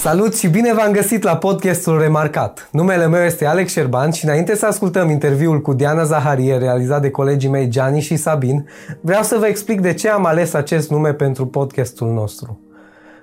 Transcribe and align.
Salut 0.00 0.36
și 0.36 0.48
bine 0.48 0.74
v-am 0.74 0.92
găsit 0.92 1.22
la 1.22 1.36
podcastul 1.36 2.00
Remarcat. 2.00 2.68
Numele 2.72 3.06
meu 3.06 3.22
este 3.22 3.46
Alex 3.46 3.72
Șerban 3.72 4.10
și 4.10 4.24
înainte 4.24 4.56
să 4.56 4.66
ascultăm 4.66 5.10
interviul 5.10 5.60
cu 5.60 5.72
Diana 5.72 6.04
Zaharie 6.04 6.56
realizat 6.56 7.00
de 7.00 7.10
colegii 7.10 7.48
mei 7.48 7.68
Gianni 7.68 8.00
și 8.00 8.16
Sabin, 8.16 8.68
vreau 9.00 9.22
să 9.22 9.36
vă 9.38 9.46
explic 9.46 9.80
de 9.80 9.94
ce 9.94 10.08
am 10.08 10.26
ales 10.26 10.52
acest 10.52 10.90
nume 10.90 11.12
pentru 11.12 11.46
podcastul 11.46 12.12
nostru. 12.12 12.60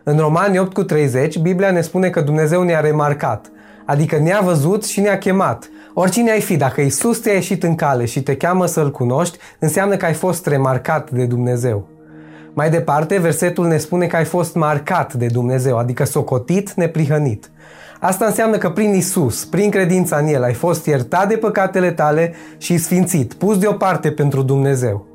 În 0.04 0.18
Romani 0.18 0.60
8 0.60 0.74
cu 0.74 0.84
30, 0.84 1.38
Biblia 1.38 1.72
ne 1.72 1.82
spune 1.82 2.10
că 2.10 2.22
Dumnezeu 2.22 2.64
ne-a 2.64 2.80
remarcat, 2.80 3.52
adică 3.86 4.18
ne-a 4.18 4.40
văzut 4.44 4.86
și 4.86 5.00
ne-a 5.00 5.18
chemat. 5.18 5.70
Oricine 5.94 6.32
ai 6.32 6.42
fi, 6.42 6.58
dacă 6.58 6.82
Isus 6.82 7.20
te-a 7.20 7.34
ieșit 7.34 7.64
în 7.64 7.76
cale 7.76 8.06
și 8.06 8.24
te 8.24 8.38
cheamă 8.38 8.66
să-L 8.66 8.92
cunoști, 8.92 9.38
înseamnă 9.60 9.96
că 9.96 10.06
ai 10.06 10.14
fost 10.14 10.48
remarcat 10.48 11.12
de 11.12 11.26
Dumnezeu. 11.26 11.95
Mai 12.56 12.70
departe, 12.70 13.18
versetul 13.18 13.68
ne 13.68 13.78
spune 13.78 14.08
că 14.08 14.16
ai 14.16 14.24
fost 14.24 14.56
marcat 14.56 15.14
de 15.14 15.26
Dumnezeu, 15.26 15.78
adică 15.78 16.04
socotit, 16.04 16.74
neprihănit. 16.74 17.52
Asta 18.00 18.26
înseamnă 18.26 18.58
că 18.58 18.70
prin 18.70 18.94
Isus, 18.94 19.46
prin 19.46 19.70
credința 19.70 20.18
în 20.18 20.28
El, 20.28 20.44
ai 20.44 20.54
fost 20.54 20.86
iertat 20.86 21.28
de 21.28 21.38
păcatele 21.38 21.92
tale 21.92 22.34
și 22.58 22.78
sfințit, 22.78 23.34
pus 23.34 23.58
deoparte 23.58 24.12
pentru 24.12 24.42
Dumnezeu. 24.42 25.06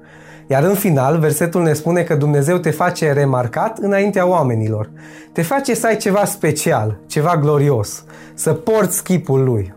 Iar 0.47 0.63
în 0.63 0.75
final, 0.75 1.19
versetul 1.19 1.63
ne 1.63 1.73
spune 1.73 2.03
că 2.03 2.15
Dumnezeu 2.15 2.57
te 2.57 2.71
face 2.71 3.13
remarcat 3.13 3.79
înaintea 3.79 4.27
oamenilor. 4.27 4.91
Te 5.33 5.43
face 5.43 5.75
să 5.75 5.87
ai 5.87 5.97
ceva 5.97 6.25
special, 6.25 6.99
ceva 7.07 7.37
glorios, 7.37 8.05
să 8.35 8.53
porți 8.53 9.03
chipul 9.03 9.45
Lui. 9.45 9.75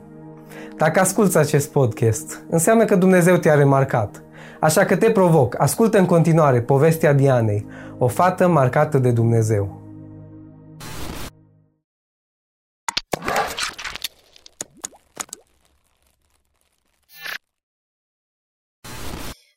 Dacă 0.77 0.99
asculți 0.99 1.37
acest 1.37 1.69
podcast, 1.69 2.43
înseamnă 2.49 2.85
că 2.85 2.95
Dumnezeu 2.95 3.35
te-a 3.35 3.53
remarcat. 3.53 4.22
Așa 4.63 4.85
că 4.85 4.97
te 4.97 5.11
provoc, 5.11 5.59
ascultă 5.59 5.97
în 5.97 6.05
continuare 6.05 6.61
povestea 6.61 7.13
Dianei, 7.13 7.65
o 7.97 8.07
fată 8.07 8.47
marcată 8.47 8.97
de 8.97 9.11
Dumnezeu. 9.11 9.81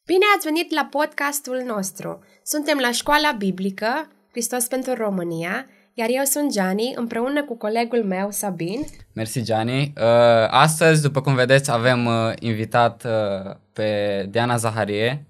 Bine 0.06 0.24
ați 0.36 0.44
venit 0.44 0.74
la 0.74 0.88
podcastul 0.90 1.62
nostru! 1.66 2.24
Suntem 2.42 2.78
la 2.78 2.90
Școala 2.90 3.32
Biblică, 3.38 4.08
Hristos 4.30 4.66
pentru 4.66 4.94
România, 4.94 5.66
iar 5.98 6.08
eu 6.10 6.24
sunt 6.24 6.52
Gianni, 6.52 6.92
împreună 6.96 7.44
cu 7.44 7.56
colegul 7.56 8.04
meu, 8.04 8.30
Sabin. 8.30 8.80
Mersi, 9.14 9.42
Gianni. 9.42 9.92
Uh, 9.96 10.46
astăzi, 10.48 11.02
după 11.02 11.20
cum 11.20 11.34
vedeți, 11.34 11.70
avem 11.70 12.06
uh, 12.06 12.32
invitat 12.38 13.04
uh, 13.04 13.54
pe 13.72 14.26
Diana 14.30 14.56
Zaharie. 14.56 15.26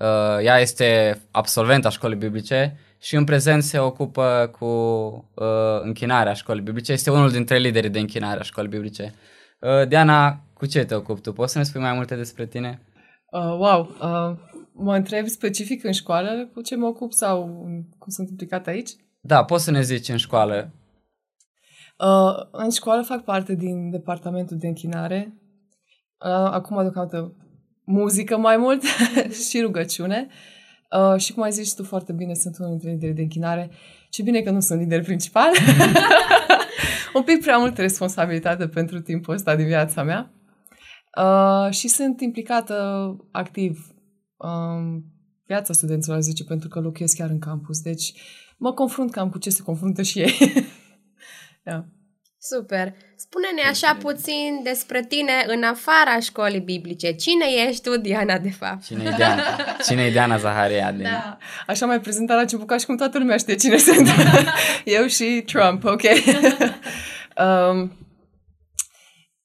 Uh, 0.00 0.44
ea 0.44 0.58
este 0.58 1.20
absolvent 1.30 1.86
a 1.86 1.88
școlii 1.88 2.16
biblice 2.16 2.78
și 2.98 3.16
în 3.16 3.24
prezent 3.24 3.62
se 3.62 3.78
ocupă 3.78 4.50
cu 4.58 4.66
uh, 5.34 5.80
închinarea 5.82 6.32
școlii 6.32 6.62
biblice. 6.62 6.92
Este 6.92 7.10
unul 7.10 7.30
dintre 7.30 7.58
liderii 7.58 7.90
de 7.90 7.98
închinare 7.98 8.40
a 8.40 8.42
școlii 8.42 8.70
biblice. 8.70 9.14
Uh, 9.60 9.88
Diana, 9.88 10.40
cu 10.54 10.66
ce 10.66 10.84
te 10.84 10.94
ocupi 10.94 11.20
tu? 11.20 11.32
Poți 11.32 11.52
să 11.52 11.58
ne 11.58 11.64
spui 11.64 11.80
mai 11.80 11.92
multe 11.92 12.14
despre 12.14 12.46
tine? 12.46 12.82
Uh, 13.30 13.56
wow! 13.58 13.96
Uh, 14.00 14.38
mă 14.72 14.94
întreb 14.94 15.26
specific 15.26 15.84
în 15.84 15.92
școală 15.92 16.50
cu 16.54 16.60
ce 16.60 16.76
mă 16.76 16.86
ocup 16.86 17.12
sau 17.12 17.44
cum 17.98 18.08
sunt 18.08 18.28
implicat 18.28 18.66
aici? 18.66 18.90
Da, 19.20 19.44
poți 19.44 19.64
să 19.64 19.70
ne 19.70 19.82
zici 19.82 20.08
în 20.08 20.16
școală. 20.16 20.72
Uh, 21.98 22.46
în 22.50 22.70
școală 22.70 23.02
fac 23.02 23.24
parte 23.24 23.54
din 23.54 23.90
departamentul 23.90 24.56
de 24.56 24.66
închinare. 24.66 25.32
Uh, 26.24 26.30
acum, 26.30 26.80
deocamdată, 26.80 27.36
muzică 27.84 28.36
mai 28.36 28.56
mult 28.56 28.82
și 29.48 29.60
rugăciune. 29.60 30.28
Uh, 30.98 31.20
și 31.20 31.32
cum 31.32 31.42
ai 31.42 31.50
zis 31.50 31.74
tu 31.74 31.84
foarte 31.84 32.12
bine, 32.12 32.34
sunt 32.34 32.58
unul 32.58 32.70
dintre 32.70 32.90
lideri 32.90 33.14
de 33.14 33.22
închinare. 33.22 33.70
Ce 34.10 34.22
bine 34.22 34.40
că 34.40 34.50
nu 34.50 34.60
sunt 34.60 34.80
lider 34.80 35.02
principal. 35.02 35.50
Un 37.14 37.22
pic 37.22 37.40
prea 37.40 37.58
multă 37.58 37.80
responsabilitate 37.80 38.68
pentru 38.68 39.00
timpul 39.00 39.34
ăsta 39.34 39.56
din 39.56 39.66
viața 39.66 40.02
mea. 40.02 40.32
Uh, 41.18 41.70
și 41.70 41.88
sunt 41.88 42.20
implicată 42.20 42.76
activ 43.30 43.94
um, 44.36 45.04
viața 45.48 45.72
studenților, 45.72 46.20
zice, 46.20 46.44
pentru 46.44 46.68
că 46.68 46.80
locuiesc 46.80 47.16
chiar 47.16 47.30
în 47.30 47.38
campus. 47.38 47.80
Deci 47.80 48.12
mă 48.56 48.72
confrunt 48.72 49.10
cam 49.10 49.30
cu 49.30 49.38
ce 49.38 49.50
se 49.50 49.62
confruntă 49.62 50.02
și 50.02 50.18
ei. 50.18 50.38
yeah. 51.64 51.84
Super! 52.40 52.94
Spune-ne 53.16 53.62
așa 53.68 53.96
puțin 54.00 54.60
despre 54.62 55.04
tine 55.04 55.32
în 55.46 55.62
afara 55.62 56.20
școlii 56.20 56.60
biblice. 56.60 57.12
Cine 57.12 57.44
ești 57.68 57.82
tu, 57.82 57.96
Diana, 57.96 58.38
de 58.38 58.50
fapt? 58.50 58.84
Cine 58.84 59.04
e 59.04 59.14
Diana? 59.16 59.42
Cine 59.86 60.02
e 60.02 60.10
Diana 60.10 60.36
Zaharia? 60.36 60.92
Din... 60.92 61.02
Da. 61.02 61.38
Așa 61.66 61.86
mai 61.86 62.00
prezentat 62.00 62.36
la 62.36 62.42
început 62.42 62.66
ca 62.66 62.76
și 62.76 62.86
cum 62.86 62.96
toată 62.96 63.18
lumea 63.18 63.36
știe 63.36 63.54
cine 63.54 63.76
sunt. 63.86 64.08
Eu 64.98 65.06
și 65.06 65.42
Trump, 65.46 65.84
ok? 65.84 66.02
um, 67.72 67.92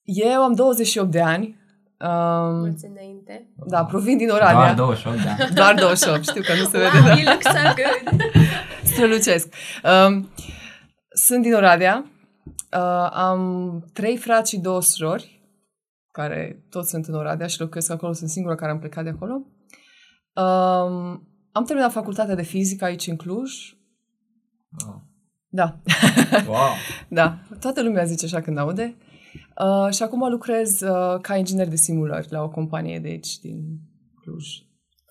eu 0.04 0.42
am 0.42 0.54
28 0.54 1.12
de 1.12 1.22
ani. 1.22 1.63
Um, 2.04 2.60
Mulți 2.60 2.86
înainte. 2.86 3.48
Da, 3.68 3.86
provin 3.86 4.18
din 4.18 4.30
Oradea. 4.30 4.74
Doar 4.74 4.74
28, 4.74 5.24
da. 5.24 5.36
Doar 5.62 5.74
28, 5.76 6.24
știu 6.24 6.42
că 6.42 6.54
nu 6.54 6.64
se 6.64 6.78
wow, 6.78 6.90
vede. 6.92 7.22
you 7.22 7.32
look 7.32 7.42
so 7.42 7.74
good! 7.76 8.22
Strălucesc. 8.84 9.54
Um, 9.84 10.30
sunt 11.10 11.42
din 11.42 11.54
Oradea. 11.54 12.06
Uh, 12.46 13.10
am 13.12 13.84
trei 13.94 14.18
frați 14.18 14.50
și 14.50 14.58
două 14.60 14.82
surori, 14.82 15.42
care 16.12 16.66
toți 16.70 16.90
sunt 16.90 17.06
în 17.06 17.14
Oradea 17.14 17.48
și 17.48 17.60
locuiesc 17.60 17.92
acolo, 17.92 18.14
sunt 18.14 18.30
singura 18.30 18.56
care 18.56 18.72
am 18.72 18.80
plecat 18.80 19.04
de 19.04 19.10
acolo. 19.10 19.34
Um, 20.34 21.28
am 21.52 21.64
terminat 21.66 21.92
facultatea 21.92 22.36
de 22.36 22.44
fizică 22.44 22.86
aici 22.86 23.08
în 23.08 23.16
Cluj. 23.16 23.52
Wow. 24.86 25.04
Da. 25.48 25.80
Wow. 26.48 26.70
da. 27.20 27.38
Toată 27.60 27.82
lumea 27.82 28.04
zice 28.04 28.26
așa 28.26 28.42
când 28.42 28.58
aude. 28.58 28.96
Uh, 28.98 29.13
și 29.92 30.04
acum 30.04 30.30
lucrez 30.30 30.82
uh, 30.82 31.20
ca 31.22 31.36
inginer 31.36 31.68
de 31.68 31.76
simulări 31.76 32.28
la 32.30 32.42
o 32.42 32.50
companie 32.50 33.00
de 33.00 33.08
aici, 33.08 33.40
din 33.40 33.80
Cluj. 34.22 34.46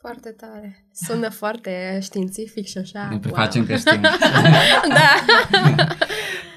Foarte 0.00 0.30
tare. 0.30 0.86
Sună 0.92 1.28
foarte 1.28 1.98
științific 2.00 2.66
și 2.66 2.78
așa. 2.78 3.08
Ne 3.10 3.18
prefacem 3.18 3.66
wow. 3.68 3.70
că 3.70 3.76
știm. 3.76 4.00
da. 4.98 5.10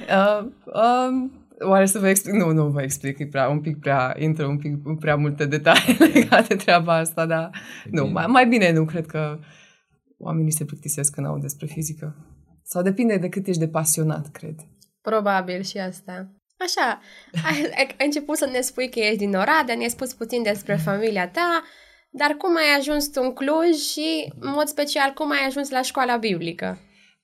Uh, 0.10 0.48
um, 0.66 1.32
oare 1.60 1.86
să 1.86 2.00
vă 2.00 2.08
explic? 2.08 2.34
Nu, 2.34 2.52
nu 2.52 2.68
vă 2.68 2.82
explic, 2.82 3.20
e 3.20 3.28
prea, 3.28 3.50
un 3.50 3.62
pic 3.62 3.80
prea, 3.80 4.16
intră 4.20 4.46
un 4.46 4.58
pic 4.58 4.72
în 4.84 4.96
prea 4.96 5.16
multe 5.16 5.46
detalii 5.46 5.98
legate 6.14 6.46
de 6.48 6.56
treaba 6.56 6.98
asta, 6.98 7.26
dar 7.26 7.50
nu, 7.92 8.08
mai, 8.08 8.26
mai 8.28 8.48
bine 8.48 8.72
nu, 8.72 8.86
cred 8.86 9.06
că 9.06 9.40
oamenii 10.18 10.52
se 10.52 10.66
plictisesc 10.66 11.14
când 11.14 11.28
au 11.28 11.40
despre 11.40 11.66
fizică. 11.66 12.16
Sau 12.64 12.82
depinde 12.82 13.18
de 13.18 13.30
cât 13.30 13.48
ești 13.48 13.60
de 13.60 13.68
pasionat, 13.68 14.32
cred. 14.32 14.56
Probabil 15.02 15.62
și 15.62 15.78
asta. 15.78 16.32
Așa, 16.58 17.00
ai, 17.50 17.62
ai 18.00 18.06
început 18.06 18.38
să 18.38 18.46
ne 18.46 18.62
spui 18.62 18.90
că 18.90 19.00
ești 19.00 19.18
din 19.18 19.36
Oradea, 19.36 19.76
ne-ai 19.76 19.90
spus 19.90 20.14
puțin 20.14 20.44
despre 20.44 20.76
familia 20.76 21.30
ta, 21.30 21.64
dar 22.10 22.32
cum 22.38 22.56
ai 22.56 22.80
ajuns 22.80 23.08
tu 23.08 23.22
în 23.24 23.34
Cluj 23.34 23.76
și, 23.92 24.34
în 24.40 24.52
mod 24.52 24.68
special, 24.68 25.12
cum 25.14 25.32
ai 25.32 25.46
ajuns 25.48 25.70
la 25.70 25.82
școala 25.82 26.18
biblică? 26.18 26.78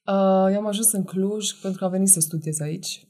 Uh, 0.05 0.53
eu 0.53 0.59
am 0.59 0.67
ajuns 0.67 0.91
în 0.91 1.03
Cluj 1.03 1.51
pentru 1.61 1.79
că 1.79 1.85
am 1.85 1.91
venit 1.91 2.07
să 2.07 2.19
studiez 2.19 2.59
aici. 2.59 3.05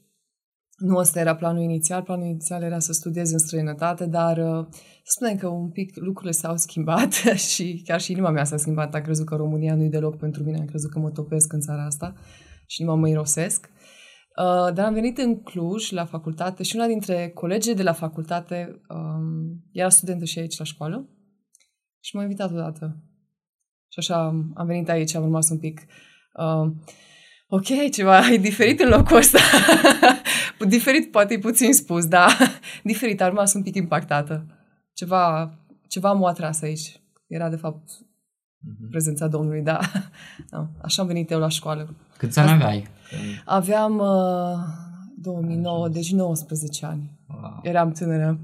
Nu 0.78 0.96
ăsta 0.96 1.20
era 1.20 1.36
planul 1.36 1.62
inițial, 1.62 2.02
planul 2.02 2.26
inițial 2.26 2.64
era 2.64 2.80
să 2.80 2.92
studiez 2.92 3.32
în 3.32 3.38
străinătate, 3.38 4.06
dar 4.06 4.38
uh, 4.38 4.66
să 5.03 5.14
spunem 5.16 5.38
că 5.38 5.48
un 5.48 5.70
pic 5.70 5.96
lucrurile 5.96 6.32
s-au 6.32 6.58
schimbat 6.58 7.14
și 7.52 7.82
chiar 7.86 8.02
și 8.02 8.12
inima 8.12 8.30
mea 8.30 8.44
s-a 8.44 8.58
schimbat. 8.58 8.96
Am 8.96 9.02
crezut 9.02 9.26
că 9.26 9.36
România 9.36 9.76
nu-i 9.76 9.90
deloc 9.90 10.18
pentru 10.18 10.44
mine, 10.44 10.58
am 10.59 10.66
crezut 10.66 10.92
că 10.92 11.00
mă 11.00 11.09
topesc 11.09 11.53
în 11.53 11.59
țara 11.59 11.86
asta 11.86 12.14
și 12.66 12.84
nu 12.84 12.96
mă 12.96 13.08
irosesc. 13.08 13.70
Uh, 14.41 14.74
dar 14.74 14.85
am 14.85 14.94
venit 14.94 15.18
în 15.18 15.41
Cluj 15.41 15.90
la 15.90 16.06
facultate 16.06 16.63
și 16.63 16.75
una 16.75 16.85
dintre 16.85 17.29
colegii 17.29 17.75
de 17.75 17.84
la 17.84 17.94
facultate 17.94 18.81
um, 18.90 19.63
era 19.72 19.90
studentă 19.90 20.25
și 20.25 20.40
aici 20.40 20.57
la 20.57 20.66
școală 20.66 21.09
și 22.00 22.16
m-a 22.16 22.22
invitat 22.22 22.52
odată. 22.52 23.03
Și 23.88 24.00
așa 24.00 24.24
am 24.56 24.66
venit 24.66 24.90
aici, 24.90 25.16
am 25.16 25.24
rămas 25.24 25.50
un 25.50 25.59
pic 25.59 25.81
uh, 26.34 26.72
ok, 27.47 27.91
ceva 27.91 28.31
e 28.31 28.38
diferit 28.38 28.79
în 28.79 28.90
locul 28.90 29.18
ăsta. 29.18 29.40
diferit 30.68 31.11
poate 31.11 31.34
e 31.34 31.40
puțin 31.40 31.73
spus, 31.73 32.08
dar 32.08 32.32
diferit, 32.84 33.22
am 33.22 33.28
rămas 33.28 33.53
un 33.53 33.64
pic 33.64 33.76
impactată. 33.76 34.46
Ceva, 34.94 35.53
ceva 35.87 36.11
m-a 36.11 36.29
atras 36.29 36.61
aici. 36.61 37.02
Era 37.28 37.49
de 37.49 37.55
fapt 37.55 37.90
uh-huh. 37.90 38.90
prezența 38.90 39.28
Domnului, 39.28 39.61
da. 39.61 39.79
da. 40.52 40.70
Așa 40.82 41.02
am 41.02 41.08
venit 41.08 41.32
eu 41.32 41.40
la 41.40 41.49
școală. 41.49 41.96
Câți 42.17 42.40
ani 42.40 42.49
aveai? 42.49 42.87
Aveam 43.46 43.97
uh, 43.97 44.58
2009, 45.17 45.90
deci 45.90 46.11
19 46.11 46.85
ani. 46.85 47.19
Wow. 47.28 47.59
Eram 47.63 47.91
tânără. 47.91 48.40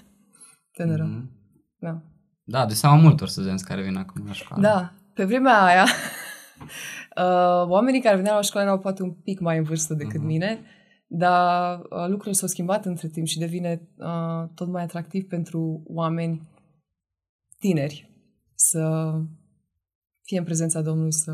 tânără. 0.76 1.04
Mhm. 1.04 1.30
Da. 1.78 2.02
Da, 2.44 2.66
de 2.66 2.74
seama 2.74 2.96
multor 2.96 3.28
studenți 3.28 3.64
care 3.64 3.82
vin 3.82 3.96
acum 3.96 4.26
la 4.26 4.32
școală. 4.32 4.62
Da. 4.62 4.92
Pe 5.14 5.24
vremea 5.24 5.62
aia, 5.64 5.84
uh, 7.16 7.68
oamenii 7.68 8.00
care 8.00 8.16
veneau 8.16 8.34
la 8.34 8.40
școală 8.42 8.66
erau 8.66 8.78
poate 8.78 9.02
un 9.02 9.10
pic 9.12 9.40
mai 9.40 9.56
în 9.58 9.62
vârstă 9.64 9.94
decât 9.94 10.18
Mhm. 10.18 10.26
mine, 10.26 10.60
dar 11.06 11.78
uh, 11.78 12.06
lucrurile 12.06 12.32
s-au 12.32 12.48
schimbat 12.48 12.84
între 12.84 13.08
timp 13.08 13.26
și 13.26 13.38
devine 13.38 13.88
uh, 13.96 14.48
tot 14.54 14.68
mai 14.68 14.82
atractiv 14.82 15.26
pentru 15.26 15.82
oameni 15.86 16.48
tineri 17.58 18.10
să 18.54 19.12
fie 20.22 20.38
în 20.38 20.44
prezența 20.44 20.80
Domnului, 20.82 21.12
să 21.12 21.32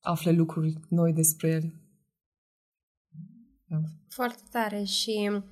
afle 0.00 0.30
lucruri 0.30 0.78
noi 0.88 1.12
despre 1.12 1.48
El. 1.48 1.72
Foarte 4.08 4.42
tare 4.50 4.82
și 4.82 5.42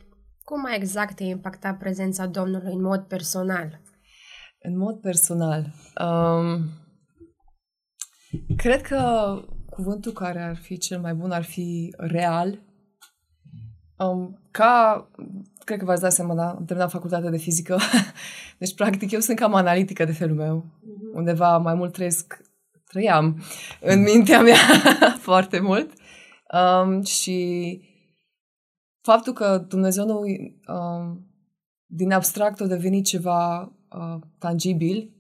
cum 0.45 0.61
mai 0.61 0.77
exact 0.77 1.17
te 1.17 1.25
impacta 1.25 1.75
prezența 1.75 2.27
Domnului 2.27 2.73
în 2.73 2.83
mod 2.83 3.01
personal? 3.01 3.81
În 4.59 4.77
mod 4.77 5.01
personal, 5.01 5.73
um, 6.01 6.69
cred 8.57 8.83
că 8.83 9.31
cuvântul 9.71 10.13
care 10.13 10.43
ar 10.43 10.57
fi 10.57 10.79
cel 10.79 11.01
mai 11.01 11.15
bun 11.15 11.31
ar 11.31 11.43
fi 11.43 11.95
real. 11.97 12.59
Um, 13.99 14.41
ca, 14.51 15.11
cred 15.65 15.79
că 15.79 15.85
v-ați 15.85 16.01
dat 16.01 16.13
seama, 16.13 16.35
da? 16.35 16.49
am 16.49 16.65
terminat 16.65 16.91
facultatea 16.91 17.31
de 17.31 17.37
fizică. 17.37 17.79
deci, 18.59 18.75
practic, 18.75 19.11
eu 19.11 19.21
sunt 19.21 19.39
cam 19.39 19.55
analitică 19.55 20.05
de 20.05 20.13
felul 20.13 20.37
meu. 20.37 20.65
Mm-hmm. 20.65 21.15
Undeva 21.15 21.59
mai 21.59 21.75
mult 21.75 21.93
trăiesc, 21.93 22.41
trăiam 22.87 23.43
în 23.81 24.03
mintea 24.03 24.43
mea 24.43 24.59
foarte 25.29 25.61
mult. 25.61 25.93
Um, 26.53 27.03
și 27.03 27.81
faptul 29.07 29.33
că 29.33 29.59
Dumnezeu 29.69 30.05
nu, 30.07 30.19
um, 30.19 31.27
din 31.87 32.13
abstract 32.13 32.61
a 32.61 32.67
devenit 32.67 33.05
ceva 33.05 33.61
uh, 33.63 34.19
tangibil, 34.39 35.11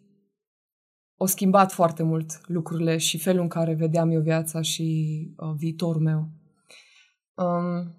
o 1.19 1.27
schimbat 1.27 1.73
foarte 1.73 2.03
mult 2.03 2.49
lucrurile 2.49 2.97
și 2.97 3.19
felul 3.19 3.43
în 3.43 3.49
care 3.49 3.75
vedeam 3.75 4.11
eu 4.11 4.21
viața 4.21 4.61
și 4.61 4.85
uh, 5.37 5.55
viitorul 5.57 6.03
meu. 6.03 6.29
Um, 7.35 7.95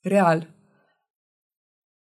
real. 0.00 0.54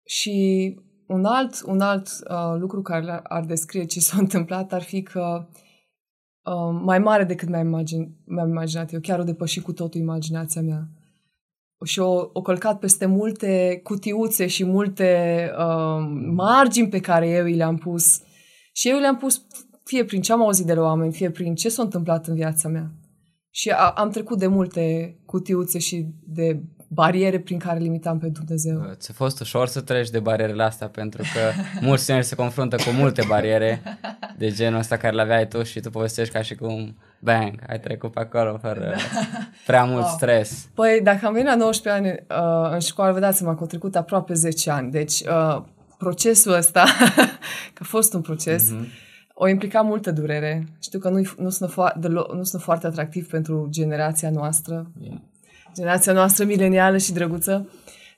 Și 0.05 0.75
un 1.07 1.25
alt, 1.25 1.61
un 1.65 1.81
alt 1.81 2.07
uh, 2.07 2.55
lucru 2.59 2.81
care 2.81 3.19
ar 3.23 3.45
descrie 3.45 3.85
ce 3.85 3.99
s-a 4.07 4.17
întâmplat 4.17 4.73
ar 4.73 4.81
fi 4.81 5.01
că 5.01 5.47
uh, 6.43 6.79
mai 6.83 6.99
mare 6.99 7.23
decât 7.23 7.49
mi-am, 7.49 7.67
imagine, 7.67 8.15
mi-am 8.25 8.49
imaginat 8.49 8.93
eu, 8.93 8.99
chiar 8.99 9.19
o 9.19 9.23
depășit 9.23 9.63
cu 9.63 9.73
totul 9.73 9.99
imaginația 9.99 10.61
mea. 10.61 10.87
Și 11.85 11.99
o, 11.99 12.29
o 12.33 12.41
călcat 12.41 12.79
peste 12.79 13.05
multe 13.05 13.79
cutiuțe 13.83 14.47
și 14.47 14.65
multe 14.65 15.49
uh, 15.57 16.05
margini 16.33 16.89
pe 16.89 16.99
care 16.99 17.29
eu 17.29 17.45
i 17.45 17.55
le-am 17.55 17.77
pus. 17.77 18.21
Și 18.73 18.89
eu 18.89 18.99
le-am 18.99 19.17
pus 19.17 19.45
fie 19.83 20.05
prin 20.05 20.21
ce 20.21 20.31
am 20.31 20.41
auzit 20.41 20.65
de 20.65 20.73
la 20.73 20.81
oameni, 20.81 21.13
fie 21.13 21.31
prin 21.31 21.55
ce 21.55 21.69
s-a 21.69 21.81
întâmplat 21.81 22.27
în 22.27 22.35
viața 22.35 22.69
mea. 22.69 22.91
Și 23.49 23.69
a, 23.69 23.89
am 23.89 24.09
trecut 24.09 24.39
de 24.39 24.47
multe 24.47 25.17
cutiuțe 25.25 25.79
și 25.79 26.05
de 26.25 26.63
bariere 26.93 27.39
prin 27.39 27.57
care 27.57 27.79
limitam 27.79 28.17
pe 28.19 28.27
Dumnezeu. 28.27 28.93
Ți-a 28.93 29.13
fost 29.15 29.39
ușor 29.39 29.67
să 29.67 29.81
treci 29.81 30.09
de 30.09 30.19
barierele 30.19 30.63
astea 30.63 30.87
pentru 30.87 31.21
că 31.21 31.39
mulți 31.85 32.05
tineri 32.05 32.25
se 32.25 32.35
confruntă 32.35 32.75
cu 32.75 32.89
multe 32.97 33.23
bariere 33.27 33.81
de 34.37 34.49
genul 34.49 34.79
ăsta 34.79 34.97
care 34.97 35.15
le 35.15 35.21
aveai 35.21 35.47
tu 35.47 35.63
și 35.63 35.79
tu 35.79 35.89
povestești 35.89 36.33
ca 36.33 36.41
și 36.41 36.55
cum 36.55 36.95
bang, 37.19 37.59
ai 37.67 37.79
trecut 37.79 38.11
pe 38.11 38.19
acolo 38.19 38.57
fără 38.57 38.79
da. 38.79 38.95
prea 39.65 39.83
mult 39.83 40.03
wow. 40.03 40.13
stres. 40.15 40.67
Păi 40.73 40.99
dacă 41.03 41.25
am 41.25 41.33
venit 41.33 41.47
la 41.47 41.55
19 41.55 42.03
ani 42.03 42.23
uh, 42.41 42.71
în 42.73 42.79
școală, 42.79 43.13
vă 43.13 43.19
dați 43.19 43.37
seama 43.37 43.53
că 43.53 43.59
au 43.59 43.67
trecut 43.67 43.95
aproape 43.95 44.33
10 44.33 44.69
ani. 44.69 44.91
Deci 44.91 45.21
uh, 45.21 45.61
procesul 45.97 46.53
ăsta, 46.53 46.85
că 47.73 47.81
a 47.81 47.83
fost 47.83 48.13
un 48.13 48.21
proces, 48.21 48.71
mm-hmm. 48.71 48.87
o 49.33 49.47
implica 49.47 49.81
multă 49.81 50.11
durere. 50.11 50.67
Știu 50.81 50.99
că 50.99 51.09
nu, 51.09 51.21
nu, 51.37 51.49
sunt, 51.49 51.71
fo- 51.71 51.95
nu 52.33 52.43
sunt 52.43 52.61
foarte 52.61 52.87
atractiv 52.87 53.27
pentru 53.27 53.67
generația 53.69 54.29
noastră. 54.29 54.91
Yeah 54.99 55.17
generația 55.75 56.13
noastră 56.13 56.45
milenială 56.45 56.97
și 56.97 57.13
drăguță, 57.13 57.69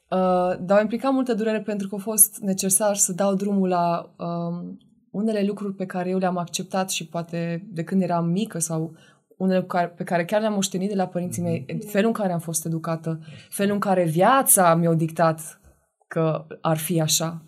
uh, 0.10 0.58
dar 0.60 0.78
au 0.78 0.82
implicat 0.82 1.12
multă 1.12 1.34
durere 1.34 1.62
pentru 1.62 1.88
că 1.88 1.96
a 1.96 1.98
fost 1.98 2.38
necesar 2.38 2.96
să 2.96 3.14
dau 3.14 3.36
drumul 3.36 3.70
la 3.70 4.16
um, 4.18 4.78
unele 5.12 5.44
lucruri 5.44 5.76
pe 5.76 5.86
care 5.86 6.10
eu 6.10 6.18
le-am 6.18 6.38
acceptat 6.38 6.90
și 6.90 7.08
poate 7.08 7.68
de 7.72 7.84
când 7.84 8.02
eram 8.02 8.30
mică 8.30 8.60
sau 8.60 8.96
unele 9.38 9.66
pe 9.96 10.04
care 10.04 10.26
chiar 10.26 10.42
le-am 10.42 10.54
moștenit 10.54 10.90
de 10.90 10.96
la 10.96 11.08
părinții 11.08 11.42
mei, 11.42 11.66
felul 11.88 12.08
în 12.08 12.14
care 12.14 12.34
am 12.34 12.40
fost 12.40 12.66
educată, 12.66 13.20
felul 13.50 13.74
în 13.74 13.80
care 13.80 14.04
viața 14.04 14.76
mi-a 14.76 14.94
dictat 14.94 15.60
că 16.08 16.48
ar 16.62 16.78
fi 16.78 17.02
așa. 17.02 17.46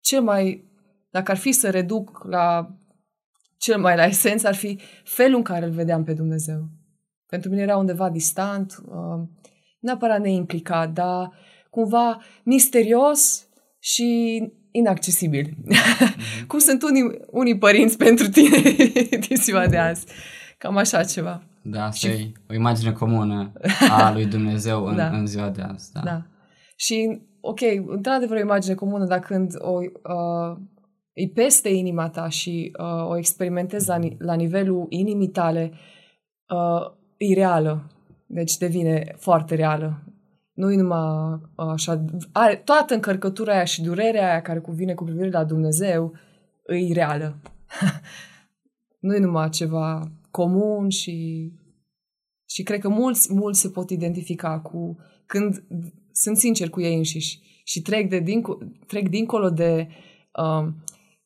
Cel 0.00 0.22
mai, 0.22 0.70
dacă 1.10 1.30
ar 1.30 1.36
fi 1.36 1.52
să 1.52 1.70
reduc 1.70 2.24
la 2.28 2.76
cel 3.58 3.80
mai 3.80 3.96
la 3.96 4.04
esență, 4.04 4.46
ar 4.46 4.54
fi 4.54 4.78
felul 5.04 5.36
în 5.36 5.42
care 5.42 5.64
îl 5.64 5.70
vedeam 5.70 6.04
pe 6.04 6.12
Dumnezeu. 6.12 6.68
Pentru 7.26 7.50
mine 7.50 7.62
era 7.62 7.76
undeva 7.76 8.10
distant, 8.10 8.74
uh, 8.86 9.28
neapărat 9.78 10.20
neimplicat, 10.20 10.92
dar 10.92 11.32
cumva 11.70 12.18
misterios 12.44 13.48
și 13.78 14.40
inaccesibil. 14.70 15.48
Mm-hmm. 15.48 16.46
Cum 16.48 16.58
sunt 16.58 16.82
unii, 16.82 17.20
unii 17.30 17.58
părinți 17.58 17.96
pentru 17.96 18.28
tine 18.28 18.56
din 19.26 19.36
ziua 19.36 19.66
de 19.66 19.76
azi. 19.76 20.06
Cam 20.58 20.76
așa 20.76 21.04
ceva. 21.04 21.42
Da, 21.62 21.84
asta 21.84 22.08
și... 22.08 22.14
e 22.14 22.32
o 22.50 22.54
imagine 22.54 22.92
comună 22.92 23.52
a 23.90 24.10
lui 24.14 24.26
Dumnezeu 24.26 24.84
în, 24.84 24.96
da. 24.96 25.08
în 25.08 25.26
ziua 25.26 25.50
de 25.50 25.62
azi. 25.62 25.92
Da. 25.92 26.00
da. 26.04 26.26
Și, 26.76 27.20
ok, 27.40 27.60
într-adevăr 27.86 28.36
o 28.36 28.40
imagine 28.40 28.74
comună, 28.74 29.06
dar 29.06 29.18
când 29.18 29.52
o, 29.58 29.78
uh, 29.80 30.56
îi 31.14 31.30
peste 31.34 31.68
inima 31.68 32.08
ta 32.08 32.28
și 32.28 32.72
uh, 32.78 33.08
o 33.08 33.16
experimentezi 33.16 33.88
la, 33.88 33.98
la 34.18 34.34
nivelul 34.34 34.86
inimii 34.88 35.28
tale, 35.28 35.72
uh, 36.48 36.92
e 37.30 37.34
reală. 37.34 37.90
Deci 38.26 38.56
devine 38.56 39.14
foarte 39.18 39.54
reală. 39.54 40.02
Nu 40.52 40.72
e 40.72 40.76
numai 40.76 41.40
așa... 41.56 42.04
Are 42.32 42.56
toată 42.56 42.94
încărcătura 42.94 43.52
aia 43.52 43.64
și 43.64 43.82
durerea 43.82 44.30
aia 44.30 44.42
care 44.42 44.58
cuvine 44.58 44.94
cu 44.94 45.04
privire 45.04 45.30
la 45.30 45.44
Dumnezeu 45.44 46.12
e 46.66 46.92
reală. 46.92 47.40
nu 49.00 49.14
e 49.14 49.18
numai 49.18 49.48
ceva 49.48 50.12
comun 50.30 50.88
și... 50.88 51.48
Și 52.48 52.62
cred 52.62 52.80
că 52.80 52.88
mulți, 52.88 53.34
mulți 53.34 53.60
se 53.60 53.68
pot 53.68 53.90
identifica 53.90 54.60
cu 54.60 54.96
când 55.26 55.64
sunt 56.12 56.36
sinceri 56.36 56.70
cu 56.70 56.80
ei 56.80 56.96
înșiși 56.96 57.40
și 57.64 57.82
trec, 57.82 58.08
de 58.08 58.18
dinco, 58.18 58.58
trec 58.86 59.08
dincolo 59.08 59.50
de 59.50 59.88
uh, 60.42 60.68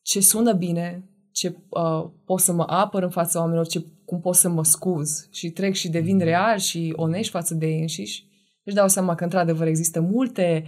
ce 0.01 0.19
sună 0.19 0.53
bine, 0.53 1.09
ce 1.31 1.55
uh, 1.69 2.09
pot 2.25 2.39
să 2.39 2.53
mă 2.53 2.63
apăr 2.67 3.03
în 3.03 3.09
fața 3.09 3.39
oamenilor, 3.39 3.67
ce 3.67 3.85
cum 4.09 4.19
pot 4.19 4.35
să 4.35 4.49
mă 4.49 4.63
scuz 4.63 5.27
și 5.31 5.49
trec 5.51 5.73
și 5.73 5.89
devin 5.89 6.15
mhm. 6.15 6.25
real 6.25 6.57
și 6.57 6.93
onești 6.95 7.31
față 7.31 7.53
de 7.53 7.65
ei 7.65 7.79
înșiși, 7.79 8.27
își 8.63 8.75
dau 8.75 8.87
seama 8.87 9.15
că 9.15 9.23
într-adevăr 9.23 9.67
există 9.67 10.01
multe 10.01 10.65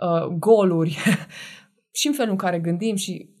uh, 0.00 0.26
goluri 0.26 0.98
și 1.98 2.06
în 2.06 2.12
felul 2.12 2.30
în 2.30 2.36
care 2.36 2.58
gândim 2.58 2.96
și 2.96 3.34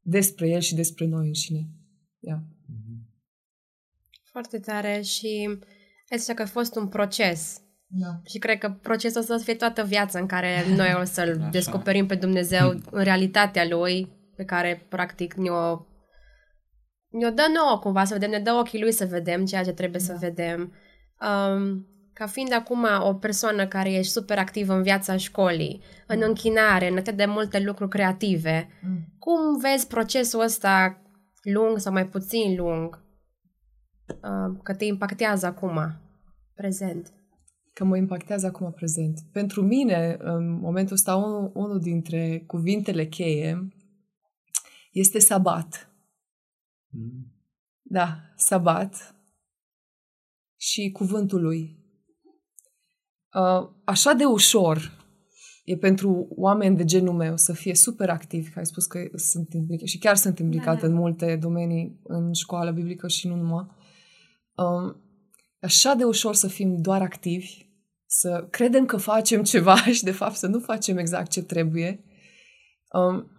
despre 0.00 0.48
el 0.48 0.60
și 0.60 0.74
despre 0.74 1.06
noi 1.06 1.26
înșine. 1.26 1.68
Yeah. 2.18 2.38
Foarte 4.22 4.58
tare 4.58 5.00
și 5.00 5.58
este 6.08 6.34
că 6.34 6.42
a 6.42 6.46
fost 6.46 6.76
un 6.76 6.88
proces. 6.88 7.60
Da. 7.86 8.20
Și 8.24 8.38
cred 8.38 8.58
că 8.58 8.70
procesul 8.70 9.20
ăsta 9.20 9.34
o 9.34 9.36
să 9.36 9.44
fie 9.44 9.54
toată 9.54 9.84
viața 9.84 10.18
în 10.18 10.26
care 10.26 10.64
noi 10.76 10.96
o 11.00 11.04
să-L 11.04 11.36
Așa. 11.38 11.48
descoperim 11.48 12.06
pe 12.06 12.14
Dumnezeu 12.14 12.68
în 12.90 13.02
realitatea 13.02 13.66
Lui, 13.68 14.08
pe 14.36 14.44
care 14.44 14.86
practic 14.88 15.34
ne-o 15.34 15.86
ne-o 17.18 17.30
dă 17.30 17.46
nouă 17.54 17.78
cumva 17.78 18.04
să 18.04 18.12
vedem, 18.12 18.30
ne 18.30 18.38
dă 18.38 18.52
ochii 18.52 18.80
lui 18.80 18.92
să 18.92 19.04
vedem 19.04 19.44
ceea 19.44 19.62
ce 19.62 19.72
trebuie 19.72 20.00
da. 20.06 20.12
să 20.12 20.16
vedem. 20.20 20.72
Um, 21.20 21.86
ca 22.12 22.26
fiind 22.26 22.52
acum 22.52 22.86
o 23.00 23.14
persoană 23.14 23.66
care 23.66 23.92
ești 23.92 24.12
super 24.12 24.38
activă 24.38 24.72
în 24.72 24.82
viața 24.82 25.16
școlii, 25.16 25.82
în 26.06 26.16
mm. 26.16 26.24
închinare, 26.26 26.88
în 26.88 26.96
atât 26.96 27.16
de 27.16 27.24
multe 27.24 27.60
lucruri 27.60 27.90
creative, 27.90 28.68
mm. 28.82 29.04
cum 29.18 29.58
vezi 29.60 29.86
procesul 29.86 30.40
ăsta 30.40 31.02
lung 31.42 31.78
sau 31.78 31.92
mai 31.92 32.06
puțin 32.06 32.56
lung 32.56 33.04
uh, 34.08 34.58
că 34.62 34.74
te 34.74 34.84
impactează 34.84 35.46
acum, 35.46 36.00
prezent? 36.54 37.12
Că 37.72 37.84
mă 37.84 37.96
impactează 37.96 38.46
acum 38.46 38.72
prezent. 38.72 39.18
Pentru 39.32 39.62
mine, 39.62 40.16
în 40.18 40.58
momentul 40.60 40.94
ăsta, 40.94 41.16
unul, 41.16 41.50
unul 41.54 41.80
dintre 41.80 42.44
cuvintele 42.46 43.06
cheie 43.06 43.68
este 44.92 45.18
sabat. 45.18 45.90
Da, 47.82 48.20
sabat 48.36 49.16
și 50.56 50.90
cuvântul 50.92 51.42
lui. 51.42 51.84
Uh, 53.34 53.68
așa 53.84 54.12
de 54.12 54.24
ușor 54.24 55.04
e 55.64 55.76
pentru 55.76 56.28
oameni 56.30 56.76
de 56.76 56.84
genul 56.84 57.14
meu 57.14 57.36
să 57.36 57.52
fie 57.52 57.74
super 57.74 58.10
activi, 58.10 58.50
că 58.50 58.58
ai 58.58 58.66
spus 58.66 58.86
că 58.86 58.98
sunt 59.14 59.52
implicat 59.52 59.88
și 59.88 59.98
chiar 59.98 60.16
sunt 60.16 60.38
implicată 60.38 60.80
da. 60.80 60.86
în 60.86 60.92
multe 60.92 61.36
domenii 61.36 62.00
în 62.02 62.32
școală 62.32 62.70
biblică 62.70 63.08
și 63.08 63.28
nu 63.28 63.36
numai. 63.36 63.66
Um, 64.54 64.96
așa 65.60 65.94
de 65.94 66.04
ușor 66.04 66.34
să 66.34 66.48
fim 66.48 66.76
doar 66.80 67.02
activi, 67.02 67.66
să 68.06 68.46
credem 68.50 68.86
că 68.86 68.96
facem 68.96 69.42
ceva 69.42 69.76
și 69.96 70.04
de 70.04 70.10
fapt 70.10 70.34
să 70.34 70.46
nu 70.46 70.58
facem 70.58 70.98
exact 70.98 71.30
ce 71.30 71.42
trebuie. 71.42 72.04
Um, 72.92 73.30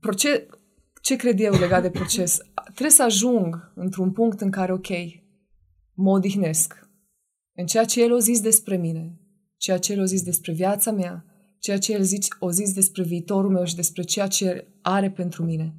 proces, 0.00 0.40
ce 1.04 1.16
cred 1.16 1.40
eu 1.40 1.52
legat 1.52 1.82
de 1.82 1.90
proces? 1.90 2.38
Trebuie 2.64 2.90
să 2.90 3.02
ajung 3.02 3.72
într-un 3.74 4.12
punct 4.12 4.40
în 4.40 4.50
care, 4.50 4.72
ok, 4.72 4.88
mă 5.94 6.10
odihnesc 6.10 6.88
în 7.54 7.66
ceea 7.66 7.84
ce 7.84 8.02
el 8.02 8.12
o 8.12 8.18
zis 8.18 8.40
despre 8.40 8.76
mine, 8.76 9.20
ceea 9.56 9.78
ce 9.78 9.92
el 9.92 10.00
o 10.00 10.04
zis 10.04 10.22
despre 10.22 10.52
viața 10.52 10.90
mea, 10.90 11.24
ceea 11.58 11.78
ce 11.78 11.92
el 11.92 12.02
zice, 12.02 12.28
o 12.38 12.50
zis 12.50 12.72
despre 12.72 13.02
viitorul 13.02 13.50
meu 13.50 13.64
și 13.64 13.74
despre 13.74 14.02
ceea 14.02 14.26
ce 14.26 14.68
are 14.82 15.10
pentru 15.10 15.44
mine. 15.44 15.74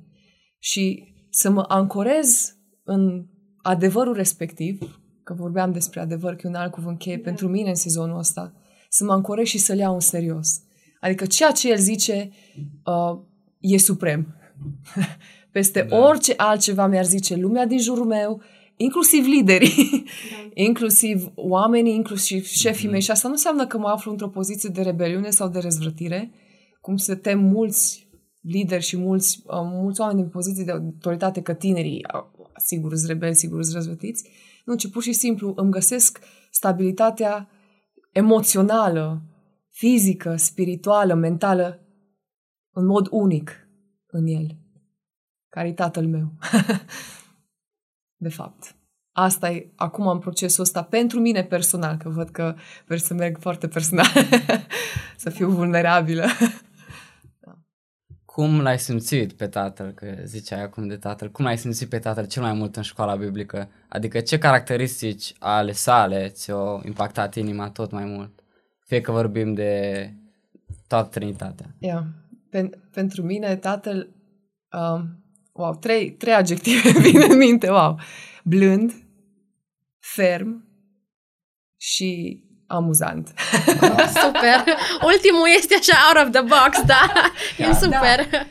Și 0.60 1.14
să 1.30 1.50
mă 1.50 1.66
ancorez 1.68 2.56
în 2.84 3.26
adevărul 3.62 4.14
respectiv, 4.14 5.00
că 5.24 5.34
vorbeam 5.34 5.72
despre 5.72 6.00
adevăr, 6.00 6.36
că 6.36 6.42
e 6.44 6.50
un 6.50 6.56
alt 6.56 6.72
cuvânt 6.72 6.98
cheie 6.98 7.20
pentru 7.20 7.48
mine 7.48 7.70
în 7.70 7.76
sezonul 7.76 8.18
ăsta, 8.18 8.54
să 8.90 9.04
mă 9.04 9.12
ancorez 9.12 9.46
și 9.46 9.58
să-l 9.58 9.78
iau 9.78 9.94
în 9.94 10.00
serios. 10.00 10.62
Adică 11.00 11.26
ceea 11.26 11.52
ce 11.52 11.70
el 11.70 11.78
zice 11.78 12.32
uh, 12.86 13.20
e 13.60 13.78
suprem. 13.78 14.36
Peste 15.52 15.82
da. 15.82 15.98
orice 15.98 16.34
altceva 16.38 16.88
mi-ar 16.88 17.06
zice 17.06 17.36
lumea 17.36 17.66
din 17.66 17.80
jurul 17.80 18.06
meu, 18.06 18.42
inclusiv 18.76 19.26
liderii, 19.26 20.04
da. 20.32 20.50
inclusiv 20.64 21.32
oamenii, 21.36 21.94
inclusiv 21.94 22.46
șefii 22.46 22.88
mm-hmm. 22.88 22.92
mei. 22.92 23.02
Și 23.02 23.12
asta 23.12 23.28
nu 23.28 23.34
înseamnă 23.34 23.68
că 23.68 23.78
mă 23.78 23.88
aflu 23.88 24.12
într-o 24.12 24.30
poziție 24.30 24.70
de 24.74 24.82
rebeliune 24.82 25.30
sau 25.30 25.50
de 25.50 25.60
răzvrătire, 25.60 26.32
cum 26.82 26.98
se 26.98 27.16
tem 27.16 27.40
mulți 27.40 28.08
lideri 28.42 28.84
și 28.84 28.98
mulți, 28.98 29.42
uh, 29.46 29.54
mulți 29.64 30.02
oameni 30.02 30.22
în 30.22 30.30
poziții 30.30 30.66
de 30.66 30.72
autoritate, 30.72 31.42
că 31.42 31.54
tinerii, 31.54 32.06
uh, 32.14 32.46
sigur, 32.58 32.96
sunt 32.96 33.10
rebeli, 33.10 33.36
sigur, 33.36 33.64
sunt 33.64 33.76
răzvătiți. 33.76 34.30
Nu, 34.66 34.76
ci 34.76 34.90
pur 34.90 35.04
și 35.04 35.14
simplu 35.14 35.54
îmi 35.56 35.72
găsesc 35.72 36.20
stabilitatea 36.52 37.50
emoțională, 38.12 39.22
fizică, 39.70 40.36
spirituală, 40.36 41.14
mentală, 41.14 41.80
în 42.72 42.86
mod 42.86 43.08
unic 43.12 43.65
în 44.16 44.28
el, 44.28 44.58
care 45.50 45.68
e 45.68 45.74
tatăl 45.74 46.06
meu. 46.08 46.34
de 48.26 48.30
fapt. 48.30 48.76
Asta 49.12 49.50
e 49.52 49.72
acum 49.76 50.08
în 50.08 50.20
procesul 50.20 50.64
ăsta 50.64 50.84
pentru 50.84 51.20
mine 51.20 51.44
personal, 51.44 51.98
că 51.98 52.10
văd 52.10 52.30
că 52.30 52.56
vreau 52.86 53.00
să 53.00 53.14
merg 53.14 53.38
foarte 53.40 53.68
personal, 53.68 54.06
să 55.24 55.30
fiu 55.30 55.50
vulnerabilă. 55.50 56.26
Cum 58.26 58.62
l-ai 58.62 58.80
simțit 58.80 59.34
pe 59.34 59.48
tatăl, 59.48 59.92
că 59.92 60.16
ziceai 60.24 60.62
acum 60.62 60.88
de 60.88 60.98
tatăl, 60.98 61.32
cum 61.32 61.46
l-ai 61.46 61.58
simțit 61.58 61.90
pe 61.90 62.00
tatăl 62.00 62.28
cel 62.28 62.42
mai 62.42 62.54
mult 62.54 62.76
în 62.76 62.82
școala 62.82 63.16
biblică? 63.16 63.70
Adică 63.90 64.20
ce 64.20 64.38
caracteristici 64.38 65.34
ale 65.40 65.72
sale 65.72 66.28
ți-au 66.30 66.82
impactat 66.86 67.36
inima 67.36 67.70
tot 67.70 67.92
mai 67.92 68.06
mult? 68.06 68.44
Fie 68.86 69.02
că 69.02 69.12
vorbim 69.12 69.54
de 69.54 70.14
toată 70.88 71.10
Trinitatea. 71.10 71.76
Yeah. 71.80 72.04
Pen- 72.56 72.90
pentru 72.92 73.22
mine 73.22 73.56
tatăl, 73.56 74.10
um, 74.72 75.24
wow, 75.52 75.76
trei, 75.76 76.12
trei 76.12 76.34
adjective 76.34 76.90
vin 77.10 77.22
în 77.30 77.38
minte, 77.38 77.70
wow. 77.70 78.00
Blând, 78.44 78.94
ferm 80.00 80.66
și 81.78 82.44
amuzant. 82.68 83.34
super! 84.22 84.64
Ultimul 85.12 85.48
este 85.58 85.76
așa 85.76 85.98
out 86.08 86.26
of 86.26 86.32
the 86.32 86.42
box, 86.42 86.82
da? 86.86 87.12
E 87.58 87.66
da, 87.66 87.74
super! 87.74 88.28
Da. 88.32 88.46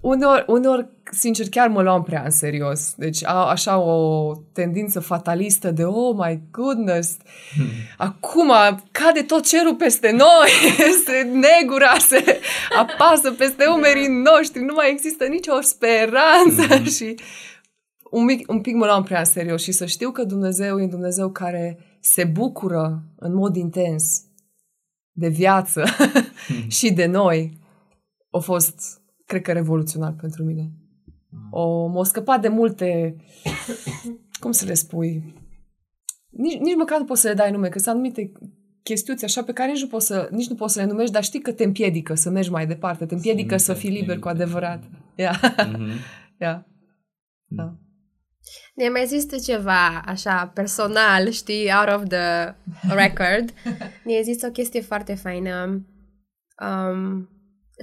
Unor, 0.00 0.44
unor, 0.46 0.88
sincer, 1.10 1.48
chiar 1.48 1.68
mă 1.68 1.82
luam 1.82 2.02
prea 2.02 2.22
în 2.24 2.30
serios. 2.30 2.94
Deci 2.96 3.24
a, 3.24 3.48
așa 3.48 3.78
o 3.78 4.32
tendință 4.52 5.00
fatalistă 5.00 5.70
de 5.70 5.84
oh 5.84 6.16
my 6.16 6.40
goodness, 6.50 7.16
hmm. 7.54 7.66
acum 7.96 8.52
cade 8.90 9.22
tot 9.22 9.46
cerul 9.46 9.74
peste 9.74 10.10
noi, 10.10 10.50
se 11.06 11.22
negura, 11.22 11.98
se 11.98 12.40
apasă 12.78 13.32
peste 13.32 13.66
umerii 13.66 14.08
noștri, 14.08 14.64
nu 14.64 14.74
mai 14.74 14.90
există 14.90 15.24
nicio 15.24 15.60
speranță 15.60 16.62
hmm. 16.66 16.84
și 16.96 17.14
un, 18.10 18.24
mic, 18.24 18.50
un 18.50 18.60
pic 18.60 18.74
mă 18.74 18.84
luam 18.84 19.02
prea 19.02 19.18
în 19.18 19.24
serios 19.24 19.62
și 19.62 19.72
să 19.72 19.86
știu 19.86 20.10
că 20.10 20.24
Dumnezeu 20.24 20.78
e 20.78 20.82
un 20.82 20.88
Dumnezeu 20.88 21.30
care 21.30 21.78
se 22.00 22.24
bucură 22.24 23.02
în 23.16 23.34
mod 23.34 23.56
intens 23.56 24.22
de 25.12 25.28
viață 25.28 25.84
hmm. 26.46 26.68
și 26.78 26.92
de 26.92 27.06
noi, 27.06 27.58
a 28.30 28.38
fost, 28.38 29.00
cred 29.28 29.42
că, 29.42 29.52
revoluționar 29.52 30.14
pentru 30.20 30.44
mine. 30.44 30.72
O, 31.50 31.86
m-a 31.86 32.04
scăpat 32.04 32.40
de 32.40 32.48
multe, 32.48 33.16
cum 34.40 34.52
să 34.52 34.64
le 34.64 34.74
spui, 34.74 35.34
nici, 36.28 36.58
nici 36.58 36.76
măcar 36.76 36.98
nu 36.98 37.04
poți 37.04 37.20
să 37.20 37.28
le 37.28 37.34
dai 37.34 37.50
nume, 37.50 37.68
că 37.68 37.78
sunt 37.78 37.94
anumite 37.94 38.32
chestiuți 38.82 39.24
așa 39.24 39.42
pe 39.42 39.52
care 39.52 39.70
nici 39.70 39.80
nu, 39.80 39.86
poți 39.86 40.06
să, 40.06 40.28
nici 40.30 40.48
nu 40.48 40.54
poți 40.54 40.72
să 40.72 40.80
le 40.80 40.86
numești, 40.86 41.12
dar 41.12 41.24
știi 41.24 41.40
că 41.40 41.52
te 41.52 41.64
împiedică 41.64 42.14
să 42.14 42.30
mergi 42.30 42.50
mai 42.50 42.66
departe, 42.66 43.06
te 43.06 43.14
împiedică 43.14 43.56
să, 43.56 43.64
să 43.64 43.74
fii 43.74 43.90
liber 43.90 44.18
cu 44.18 44.28
adevărat. 44.28 44.82
Yeah. 45.14 45.40
Mm-hmm. 45.40 45.90
yeah. 46.38 46.60
Da. 47.46 47.74
Ne 48.74 48.88
mai 48.88 49.06
zis 49.06 49.26
tu 49.26 49.38
ceva 49.38 50.00
așa 50.04 50.46
personal, 50.54 51.30
știi, 51.30 51.70
out 51.80 52.00
of 52.00 52.08
the 52.08 52.54
record. 52.94 53.52
Ne-ai 54.04 54.22
zis 54.22 54.42
o 54.42 54.50
chestie 54.50 54.80
foarte 54.80 55.14
faină. 55.14 55.86
Um, 56.62 57.28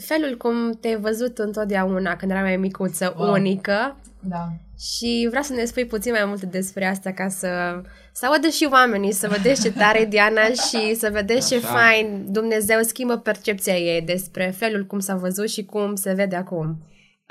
felul 0.02 0.38
cum 0.38 0.72
te-ai 0.72 1.00
văzut 1.00 1.38
întotdeauna 1.38 2.16
când 2.16 2.32
erai 2.32 2.44
mai 2.44 2.58
micuță, 2.58 3.16
wow. 3.18 3.32
unică. 3.32 4.00
Da. 4.20 4.48
Și 4.78 5.26
vreau 5.30 5.44
să 5.44 5.54
ne 5.54 5.66
spui 5.66 5.86
puțin 5.86 6.12
mai 6.12 6.26
multe 6.26 6.46
despre 6.46 6.86
asta 6.86 7.12
ca 7.12 7.28
să, 7.28 7.82
să 8.14 8.26
audă 8.26 8.48
și 8.48 8.68
oamenii, 8.72 9.12
să 9.12 9.28
vedeți 9.28 9.62
ce 9.62 9.72
tare 9.72 10.06
Diana 10.06 10.42
și 10.42 10.96
să 10.96 11.10
vedeți 11.12 11.50
ce 11.50 11.60
fain 11.60 12.26
Dumnezeu 12.32 12.82
schimbă 12.82 13.18
percepția 13.18 13.78
ei 13.78 14.02
despre 14.02 14.54
felul 14.58 14.86
cum 14.86 15.00
s-a 15.00 15.16
văzut 15.16 15.50
și 15.50 15.66
cum 15.66 15.96
se 15.96 16.14
vede 16.14 16.36
acum. 16.36 16.86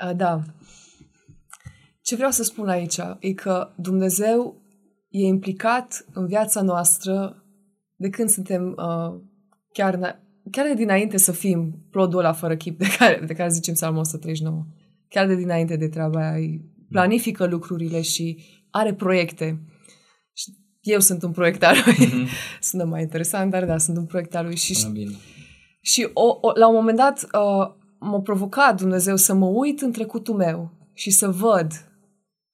Uh, 0.05 0.15
da. 0.15 0.41
Ce 2.01 2.15
vreau 2.15 2.31
să 2.31 2.43
spun 2.43 2.69
aici 2.69 2.97
e 3.19 3.33
că 3.33 3.73
Dumnezeu 3.75 4.61
e 5.09 5.25
implicat 5.25 6.05
în 6.13 6.27
viața 6.27 6.61
noastră 6.61 7.43
de 7.95 8.09
când 8.09 8.29
suntem 8.29 8.75
uh, 8.77 9.21
chiar, 9.71 10.19
chiar 10.51 10.65
de 10.67 10.73
dinainte 10.73 11.17
să 11.17 11.31
fim 11.31 11.85
plodul 11.91 12.19
ăla 12.19 12.33
fără 12.33 12.55
chip 12.55 12.79
de 12.79 12.87
care, 12.97 13.23
de 13.25 13.33
care 13.33 13.49
zicem 13.49 13.73
Psalmul 13.73 13.99
139. 13.99 14.65
Chiar 15.09 15.27
de 15.27 15.35
dinainte 15.35 15.75
de 15.75 15.87
treaba 15.87 16.31
aia, 16.31 16.59
planifică 16.89 17.45
lucrurile 17.45 18.01
și 18.01 18.43
are 18.69 18.93
proiecte. 18.93 19.61
Și 20.33 20.53
eu 20.81 20.99
sunt 20.99 21.23
un 21.23 21.31
proiect 21.31 21.63
al 21.63 21.75
lui. 21.85 22.07
Mm-hmm. 22.07 22.29
Sună 22.59 22.83
mai 22.83 23.01
interesant, 23.01 23.51
dar 23.51 23.65
da, 23.65 23.77
sunt 23.77 23.97
un 23.97 24.05
proiect 24.05 24.35
al 24.35 24.45
lui. 24.45 24.55
Și, 24.55 24.87
bine. 24.91 25.11
și 25.81 26.09
o, 26.13 26.37
o, 26.41 26.51
la 26.53 26.67
un 26.67 26.75
moment 26.75 26.97
dat 26.97 27.23
uh, 27.23 27.73
m-a 27.99 28.19
provocat 28.23 28.77
Dumnezeu 28.77 29.15
să 29.15 29.33
mă 29.33 29.45
uit 29.45 29.81
în 29.81 29.91
trecutul 29.91 30.35
meu 30.35 30.71
și 30.93 31.09
să 31.11 31.29
văd 31.29 31.71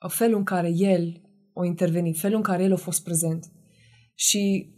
felul 0.07 0.37
în 0.37 0.43
care 0.43 0.71
el 0.75 1.21
a 1.53 1.65
intervenit, 1.65 2.17
felul 2.17 2.35
în 2.35 2.43
care 2.43 2.63
el 2.63 2.73
a 2.73 2.75
fost 2.75 3.03
prezent. 3.03 3.45
Și 4.15 4.69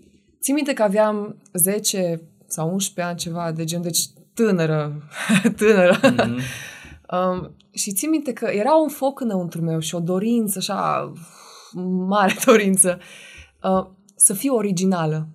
țin 0.41 0.53
minte 0.53 0.73
că 0.73 0.83
aveam 0.83 1.41
10 1.53 2.21
sau 2.53 2.69
11 2.69 3.01
ani 3.01 3.19
ceva 3.19 3.51
de 3.51 3.63
gen, 3.63 3.81
deci 3.81 3.99
tânără, 4.33 5.09
tânără. 5.57 5.99
Mm-hmm. 5.99 6.37
um, 7.11 7.55
și 7.71 7.91
țin 7.91 8.09
minte 8.09 8.33
că 8.33 8.45
era 8.45 8.75
un 8.75 8.89
foc 8.89 9.19
înăuntru 9.19 9.61
meu 9.61 9.79
și 9.79 9.95
o 9.95 9.99
dorință, 9.99 10.57
așa, 10.57 11.11
mare 12.07 12.35
dorință, 12.45 12.99
uh, 13.63 13.85
să 14.15 14.33
fiu 14.33 14.55
originală. 14.55 15.27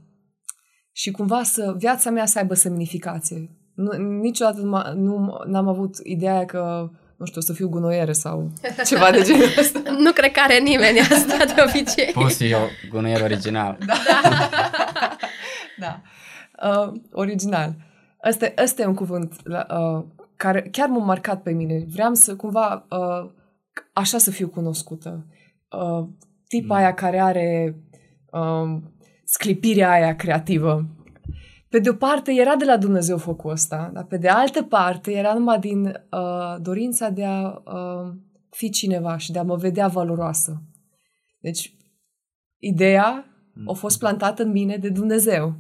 Și 0.92 1.10
cumva 1.10 1.42
să 1.42 1.74
viața 1.76 2.10
mea 2.10 2.26
să 2.26 2.38
aibă 2.38 2.54
semnificație. 2.54 3.50
Nu, 3.74 3.90
niciodată 4.20 4.60
nu, 4.94 5.42
n-am 5.46 5.68
avut 5.68 5.96
ideea 6.02 6.44
că 6.44 6.90
nu 7.16 7.26
știu, 7.26 7.40
să 7.40 7.52
fiu 7.52 7.68
gunoieră 7.68 8.12
sau 8.12 8.52
ceva 8.88 9.10
de 9.10 9.22
genul 9.22 9.52
ăsta. 9.58 9.82
nu 9.98 10.12
cred 10.12 10.32
că 10.32 10.40
are 10.40 10.58
nimeni 10.58 11.00
asta 11.00 11.44
de 11.44 11.64
obicei. 11.68 12.12
Poți 12.12 12.36
fi 12.36 12.50
eu 12.50 12.68
gunoier 12.90 13.20
original. 13.20 13.78
Da. 13.86 13.94
da. 15.78 16.02
Uh, 16.62 16.92
original. 17.12 17.74
Asta, 18.20 18.52
asta 18.56 18.82
e 18.82 18.86
un 18.86 18.94
cuvânt 18.94 19.36
uh, 19.46 20.04
care 20.36 20.62
chiar 20.62 20.88
m-a 20.88 21.04
marcat 21.04 21.42
pe 21.42 21.50
mine. 21.50 21.84
Vreau 21.88 22.14
să 22.14 22.36
cumva 22.36 22.86
uh, 22.90 23.30
așa 23.92 24.18
să 24.18 24.30
fiu 24.30 24.48
cunoscută. 24.48 25.26
Uh, 25.70 26.08
tipa 26.46 26.74
mm. 26.74 26.80
aia 26.80 26.94
care 26.94 27.20
are 27.20 27.76
uh, 28.32 28.80
sclipirea 29.24 29.90
aia 29.90 30.16
creativă 30.16 30.86
pe 31.68 31.78
de 31.78 31.88
o 31.88 31.94
parte 31.94 32.32
era 32.32 32.56
de 32.56 32.64
la 32.64 32.76
Dumnezeu 32.76 33.18
focul 33.18 33.50
ăsta, 33.50 33.90
dar 33.94 34.04
pe 34.04 34.16
de 34.16 34.28
altă 34.28 34.62
parte 34.62 35.12
era 35.12 35.34
numai 35.34 35.58
din 35.58 35.84
uh, 35.84 36.60
dorința 36.60 37.08
de 37.08 37.24
a 37.24 37.48
uh, 37.48 38.14
fi 38.50 38.70
cineva 38.70 39.16
și 39.16 39.32
de 39.32 39.38
a 39.38 39.42
mă 39.42 39.56
vedea 39.56 39.88
valoroasă. 39.88 40.62
Deci, 41.40 41.74
ideea 42.58 43.24
a 43.66 43.72
fost 43.72 43.98
plantată 43.98 44.42
în 44.42 44.50
mine 44.50 44.76
de 44.76 44.88
Dumnezeu. 44.88 45.54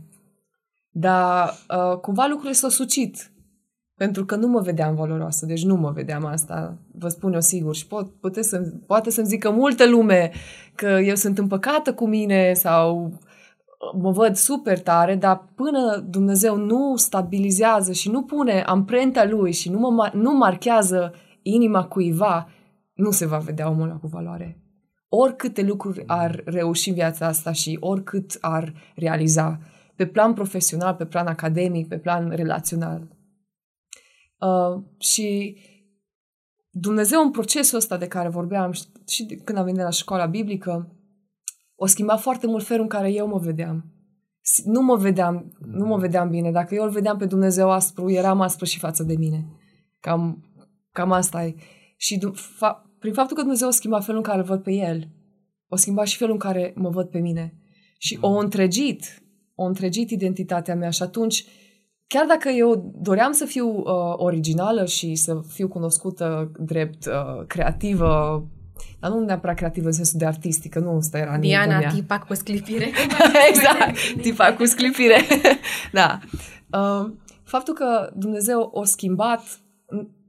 Dar 0.90 1.48
uh, 1.48 1.98
cumva 1.98 2.26
lucrurile 2.26 2.54
s-au 2.54 2.70
sucit. 2.70 3.32
Pentru 3.94 4.24
că 4.24 4.36
nu 4.36 4.46
mă 4.46 4.60
vedeam 4.60 4.94
valoroasă, 4.94 5.46
deci 5.46 5.64
nu 5.64 5.74
mă 5.74 5.90
vedeam 5.90 6.24
asta, 6.24 6.78
vă 6.92 7.08
spun 7.08 7.32
eu 7.32 7.40
sigur. 7.40 7.74
Și 7.74 7.86
pot, 7.86 8.20
poate, 8.20 8.42
să, 8.42 8.72
poate 8.86 9.10
să-mi 9.10 9.26
zică 9.26 9.50
multă 9.50 9.88
lume 9.88 10.30
că 10.74 10.86
eu 10.86 11.14
sunt 11.14 11.38
împăcată 11.38 11.94
cu 11.94 12.06
mine 12.06 12.52
sau 12.52 13.12
mă 14.00 14.10
văd 14.10 14.36
super 14.36 14.80
tare, 14.80 15.14
dar 15.14 15.48
până 15.54 16.04
Dumnezeu 16.08 16.56
nu 16.56 16.96
stabilizează 16.96 17.92
și 17.92 18.10
nu 18.10 18.22
pune 18.22 18.62
amprenta 18.62 19.24
lui 19.24 19.52
și 19.52 19.70
nu, 19.70 19.78
mă, 19.78 20.10
nu 20.14 20.32
marchează 20.32 21.14
inima 21.42 21.84
cuiva, 21.84 22.48
nu 22.94 23.10
se 23.10 23.26
va 23.26 23.38
vedea 23.38 23.70
omul 23.70 23.82
ăla 23.82 23.96
cu 23.96 24.06
valoare. 24.06 24.62
Oricâte 25.08 25.62
lucruri 25.62 26.04
ar 26.06 26.42
reuși 26.44 26.88
în 26.88 26.94
viața 26.94 27.26
asta 27.26 27.52
și 27.52 27.76
oricât 27.80 28.38
ar 28.40 28.72
realiza, 28.96 29.58
pe 29.98 30.06
plan 30.06 30.34
profesional, 30.34 30.94
pe 30.94 31.06
plan 31.06 31.26
academic, 31.26 31.88
pe 31.88 31.98
plan 31.98 32.30
relațional. 32.30 33.16
Uh, 34.40 34.82
și 34.98 35.56
Dumnezeu 36.70 37.22
în 37.22 37.30
procesul 37.30 37.78
ăsta 37.78 37.96
de 37.96 38.06
care 38.08 38.28
vorbeam 38.28 38.72
și 39.06 39.24
când 39.44 39.58
am 39.58 39.64
venit 39.64 39.80
la 39.80 39.90
școala 39.90 40.26
biblică, 40.26 40.92
O 41.80 41.86
schimba 41.86 42.16
foarte 42.16 42.46
mult 42.46 42.64
felul 42.64 42.82
în 42.82 42.88
care 42.88 43.12
eu 43.12 43.26
mă 43.26 43.38
vedeam. 43.38 43.84
S- 44.40 44.62
Nu 44.64 44.80
mă 44.82 44.96
vedeam, 44.96 45.56
nu 45.66 45.86
mă 45.86 45.96
vedeam 45.96 46.28
bine. 46.30 46.50
Dacă 46.50 46.74
eu 46.74 46.84
îl 46.84 46.90
vedeam 46.90 47.16
pe 47.18 47.26
Dumnezeu 47.26 47.70
aspru, 47.70 48.10
eram 48.10 48.40
aspru 48.40 48.64
și 48.64 48.78
față 48.78 49.02
de 49.02 49.16
mine. 49.16 49.46
Cam, 50.00 50.44
cam 50.92 51.12
asta 51.12 51.44
e. 51.44 51.54
Și 51.96 52.18
du- 52.18 52.34
fa- 52.34 52.98
prin 52.98 53.12
faptul 53.12 53.36
că 53.36 53.42
Dumnezeu 53.42 53.68
o 53.68 53.70
schimba 53.70 54.00
felul 54.00 54.16
în 54.16 54.22
care 54.22 54.38
îl 54.38 54.44
văd 54.44 54.62
pe 54.62 54.72
El, 54.72 55.08
o 55.68 55.76
schimba 55.76 56.04
și 56.04 56.16
felul 56.16 56.32
în 56.32 56.38
care 56.38 56.72
mă 56.76 56.90
văd 56.90 57.08
pe 57.08 57.18
mine. 57.18 57.58
Și 57.98 58.18
o 58.20 58.28
întregit, 58.38 59.22
o 59.60 59.64
întregit 59.64 60.10
identitatea 60.10 60.74
mea 60.74 60.90
și 60.90 61.02
atunci, 61.02 61.44
chiar 62.06 62.26
dacă 62.26 62.48
eu 62.48 62.94
doream 63.00 63.32
să 63.32 63.44
fiu 63.44 63.68
uh, 63.68 63.84
originală 64.16 64.84
și 64.84 65.14
să 65.14 65.40
fiu 65.48 65.68
cunoscută 65.68 66.52
drept 66.58 67.06
uh, 67.06 67.46
creativă, 67.46 68.42
dar 69.00 69.10
nu 69.10 69.24
neapărat 69.24 69.56
creativă 69.56 69.86
în 69.86 69.92
sensul 69.92 70.18
de 70.18 70.26
artistică, 70.26 70.78
nu 70.78 70.96
ăsta 70.96 71.18
era 71.18 71.36
nimica 71.36 71.64
Diana, 71.64 71.78
mea. 71.78 71.90
tipa 71.90 72.18
cu 72.18 72.34
sclipire. 72.34 72.90
exact, 73.50 74.20
tipa 74.22 74.52
cu 74.52 74.64
sclipire. 74.64 75.16
da. 75.98 76.18
Uh, 76.72 77.10
faptul 77.42 77.74
că 77.74 78.12
Dumnezeu 78.16 78.70
o 78.72 78.84
schimbat, 78.84 79.60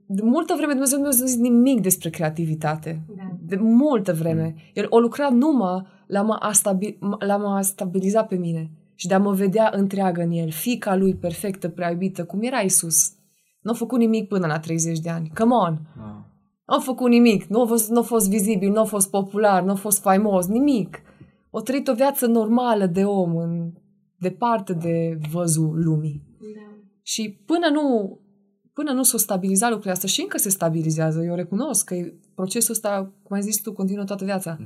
de 0.06 0.22
multă 0.24 0.54
vreme 0.58 0.72
Dumnezeu 0.72 0.98
nu 0.98 1.04
mi-a 1.04 1.12
zis 1.12 1.36
nimic 1.36 1.82
despre 1.82 2.10
creativitate. 2.10 3.02
Da. 3.18 3.36
De 3.40 3.56
multă 3.56 4.14
vreme. 4.14 4.56
El 4.74 4.86
o 4.90 5.00
lucra 5.00 5.30
numai 5.30 5.86
la 6.08 6.22
mă, 6.22 6.34
a 6.40 6.52
stabi, 6.52 6.98
la 7.20 7.38
mă 7.38 7.56
a 7.56 7.62
stabiliza 7.62 8.24
pe 8.24 8.36
mine 8.36 8.72
și 9.00 9.08
de 9.08 9.14
a 9.14 9.20
mă 9.20 9.34
vedea 9.34 9.72
întreagă 9.76 10.22
în 10.22 10.32
el, 10.32 10.52
fica 10.52 10.96
lui 10.96 11.16
perfectă, 11.16 11.70
prea 11.70 11.90
iubită, 11.92 12.26
cum 12.26 12.42
era 12.42 12.60
Isus. 12.60 13.12
Nu 13.62 13.72
a 13.72 13.74
făcut 13.74 14.00
nimic 14.00 14.28
până 14.28 14.48
la 14.48 14.60
30 14.60 15.00
de 15.00 15.10
ani. 15.10 15.32
Come 15.36 15.54
on! 15.54 15.80
Wow. 15.98 16.26
Nu 16.66 16.76
a 16.76 16.80
făcut 16.80 17.10
nimic, 17.10 17.44
nu 17.44 17.62
a 17.62 17.66
fost, 17.66 17.90
nu 17.90 18.00
a 18.00 18.02
fost 18.02 18.30
vizibil, 18.30 18.72
nu 18.72 18.80
a 18.80 18.84
fost 18.84 19.10
popular, 19.10 19.64
nu 19.64 19.72
a 19.72 19.76
fost 19.76 20.02
faimos, 20.02 20.48
nimic. 20.48 21.02
O 21.50 21.62
trăit 21.62 21.88
o 21.88 21.94
viață 21.94 22.28
normală 22.28 22.86
de 22.86 23.04
om, 23.04 23.38
în, 23.38 23.72
departe 24.18 24.74
de 24.74 25.20
văzul 25.32 25.84
lumii. 25.84 26.24
Și 27.02 27.42
până 27.46 27.68
nu, 27.70 28.20
până 28.74 28.92
nu 28.92 29.04
s-o 29.04 29.18
stabiliza 29.18 29.66
lucrurile 29.66 29.94
astea, 29.94 30.10
și 30.10 30.22
încă 30.22 30.38
se 30.38 30.50
stabilizează, 30.50 31.24
eu 31.24 31.36
recunosc 31.36 31.86
că 31.86 31.96
e- 31.96 32.20
procesul 32.36 32.74
ăsta, 32.74 33.14
cum 33.24 33.36
ai 33.36 33.42
zis 33.42 33.62
tu, 33.62 33.74
continuă 33.74 34.04
toată 34.04 34.26
viața. 34.26 34.58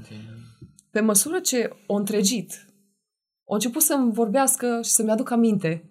Pe 0.91 0.99
măsură 0.99 1.39
ce 1.39 1.69
o 1.87 1.95
întregit, 1.95 2.72
o 3.43 3.53
început 3.53 3.81
să-mi 3.81 4.13
vorbească 4.13 4.79
și 4.83 4.89
să-mi 4.89 5.11
aduc 5.11 5.31
aminte 5.31 5.87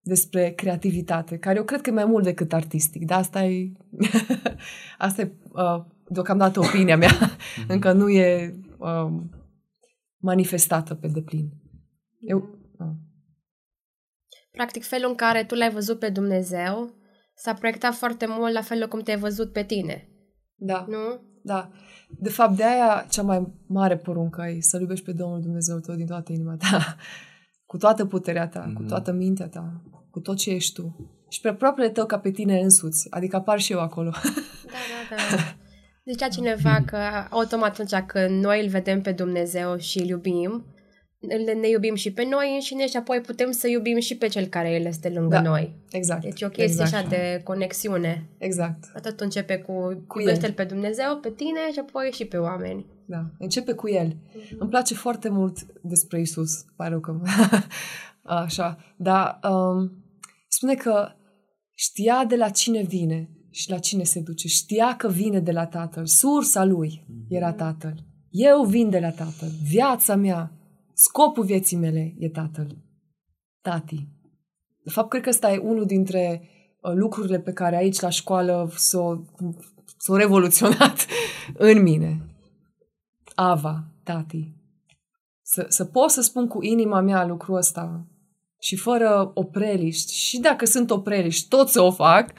despre 0.00 0.50
creativitate, 0.50 1.38
care 1.38 1.56
eu 1.56 1.64
cred 1.64 1.80
că 1.80 1.90
e 1.90 1.92
mai 1.92 2.04
mult 2.04 2.24
decât 2.24 2.52
artistic, 2.52 3.04
dar 3.06 3.18
asta 3.18 3.44
e, 3.44 3.72
asta 4.98 5.22
e 5.22 5.32
uh, 5.52 5.84
deocamdată 6.08 6.60
opinia 6.60 6.96
mea, 6.96 7.10
încă 7.68 7.92
nu 7.92 8.08
e 8.08 8.54
uh, 8.78 9.22
manifestată 10.16 10.94
pe 10.94 11.08
deplin. 11.08 11.50
Eu, 12.20 12.38
uh. 12.78 12.96
Practic, 14.50 14.84
felul 14.84 15.08
în 15.08 15.14
care 15.14 15.44
tu 15.44 15.54
l-ai 15.54 15.70
văzut 15.70 15.98
pe 15.98 16.08
Dumnezeu 16.08 16.94
s-a 17.34 17.54
proiectat 17.54 17.94
foarte 17.94 18.26
mult 18.28 18.52
la 18.52 18.60
felul 18.60 18.88
cum 18.88 19.00
te-ai 19.00 19.18
văzut 19.18 19.52
pe 19.52 19.64
tine, 19.64 20.08
Da, 20.54 20.86
nu? 20.88 21.27
Da. 21.48 21.70
De 22.08 22.28
fapt, 22.28 22.56
de 22.56 22.64
aia 22.64 23.06
cea 23.10 23.22
mai 23.22 23.46
mare 23.66 23.96
poruncă 23.96 24.42
e 24.56 24.60
să-L 24.60 24.80
iubești 24.80 25.04
pe 25.04 25.12
Domnul 25.12 25.40
Dumnezeu 25.40 25.78
tău 25.78 25.94
din 25.94 26.06
toată 26.06 26.32
inima 26.32 26.56
ta, 26.56 26.96
cu 27.66 27.76
toată 27.76 28.04
puterea 28.04 28.48
ta, 28.48 28.72
cu 28.74 28.82
toată 28.82 29.12
mintea 29.12 29.48
ta, 29.48 29.82
cu 30.10 30.20
tot 30.20 30.36
ce 30.36 30.50
ești 30.50 30.72
tu. 30.74 31.10
Și 31.28 31.40
pe 31.40 31.48
aproapele 31.48 31.88
tău 31.88 32.06
ca 32.06 32.18
pe 32.18 32.30
tine 32.30 32.60
însuți, 32.60 33.06
adică 33.10 33.36
apar 33.36 33.58
și 33.58 33.72
eu 33.72 33.80
acolo. 33.80 34.10
Da, 34.10 34.20
da, 35.10 35.36
da. 35.36 35.42
Zicea 36.10 36.28
cineva 36.28 36.82
că 36.86 36.98
automat 37.30 37.70
atunci 37.78 38.04
când 38.06 38.44
noi 38.44 38.62
îl 38.64 38.68
vedem 38.68 39.00
pe 39.00 39.12
Dumnezeu 39.12 39.76
și 39.76 39.98
îl 39.98 40.06
iubim, 40.06 40.64
îl- 40.74 40.77
ne 41.60 41.68
iubim 41.68 41.94
și 41.94 42.12
pe 42.12 42.24
noi 42.24 42.54
înșine 42.54 42.86
și 42.86 42.96
apoi 42.96 43.20
putem 43.20 43.50
să 43.50 43.68
iubim 43.68 43.98
și 43.98 44.16
pe 44.16 44.26
cel 44.26 44.46
care 44.46 44.70
El 44.70 44.84
este 44.84 45.08
lângă 45.08 45.34
Da. 45.34 45.40
noi. 45.40 45.74
Exact. 45.90 46.22
Deci 46.22 46.40
e 46.40 46.46
o 46.46 46.48
chestie 46.48 46.82
exact. 46.82 46.94
așa 46.94 47.08
de 47.08 47.40
conexiune. 47.44 48.28
Exact. 48.38 48.84
Atât 48.94 49.20
începe 49.20 49.56
cu, 49.58 49.72
Cu 49.72 50.04
cu 50.06 50.18
iubește-L 50.20 50.52
pe 50.52 50.64
Dumnezeu, 50.64 51.16
pe 51.16 51.30
tine 51.30 51.72
și 51.72 51.78
apoi 51.78 52.10
și 52.12 52.24
pe 52.24 52.36
oameni. 52.36 52.86
Da. 53.06 53.30
Începe 53.38 53.72
cu 53.72 53.88
el. 53.88 54.16
Îmi 54.58 54.70
place 54.70 54.94
foarte 54.94 55.28
mult 55.28 55.56
despre 55.82 56.20
Isus. 56.20 56.64
Pare 56.76 56.90
rău 56.90 57.00
că... 57.00 57.20
Așa. 58.22 58.94
Dar 58.96 59.38
um, 59.42 60.04
spune 60.48 60.74
că 60.74 61.08
știa 61.74 62.24
de 62.28 62.36
la 62.36 62.48
cine 62.48 62.82
vine 62.82 63.30
și 63.50 63.70
la 63.70 63.78
cine 63.78 64.02
se 64.02 64.20
duce. 64.20 64.48
Știa 64.48 64.96
că 64.96 65.08
vine 65.08 65.40
de 65.40 65.52
la 65.52 65.66
Tatăl. 65.66 66.06
Sursa 66.06 66.64
lui 66.64 67.06
era 67.28 67.52
Tatăl. 67.52 67.94
Eu 68.30 68.64
vin 68.64 68.90
de 68.90 68.98
la 68.98 69.10
Tatăl. 69.10 69.48
Viața 69.68 70.16
mea, 70.16 70.52
scopul 70.98 71.44
vieții 71.44 71.76
mele 71.76 72.14
e 72.18 72.28
Tatăl. 72.28 72.76
Tati. 73.60 74.08
De 74.84 74.90
fapt, 74.90 75.08
cred 75.08 75.22
că 75.22 75.28
ăsta 75.28 75.52
e 75.52 75.58
unul 75.58 75.86
dintre 75.86 76.48
uh, 76.80 76.92
lucrurile 76.94 77.40
pe 77.40 77.52
care 77.52 77.76
aici 77.76 78.00
la 78.00 78.08
școală 78.08 78.70
s-au, 78.74 79.26
s-au 79.98 80.14
revoluționat 80.14 81.06
în 81.70 81.82
mine. 81.82 82.26
Ava, 83.34 83.84
tati. 84.02 84.52
Să, 85.42 85.66
să 85.68 85.84
pot 85.84 86.10
să 86.10 86.20
spun 86.20 86.46
cu 86.46 86.62
inima 86.62 87.00
mea 87.00 87.26
lucrul 87.26 87.56
ăsta 87.56 88.06
și 88.58 88.76
fără 88.76 89.30
opreliști, 89.34 90.14
și 90.14 90.40
dacă 90.40 90.64
sunt 90.64 90.90
opreliști, 90.90 91.48
tot 91.48 91.68
să 91.68 91.80
o 91.80 91.90
fac, 91.90 92.32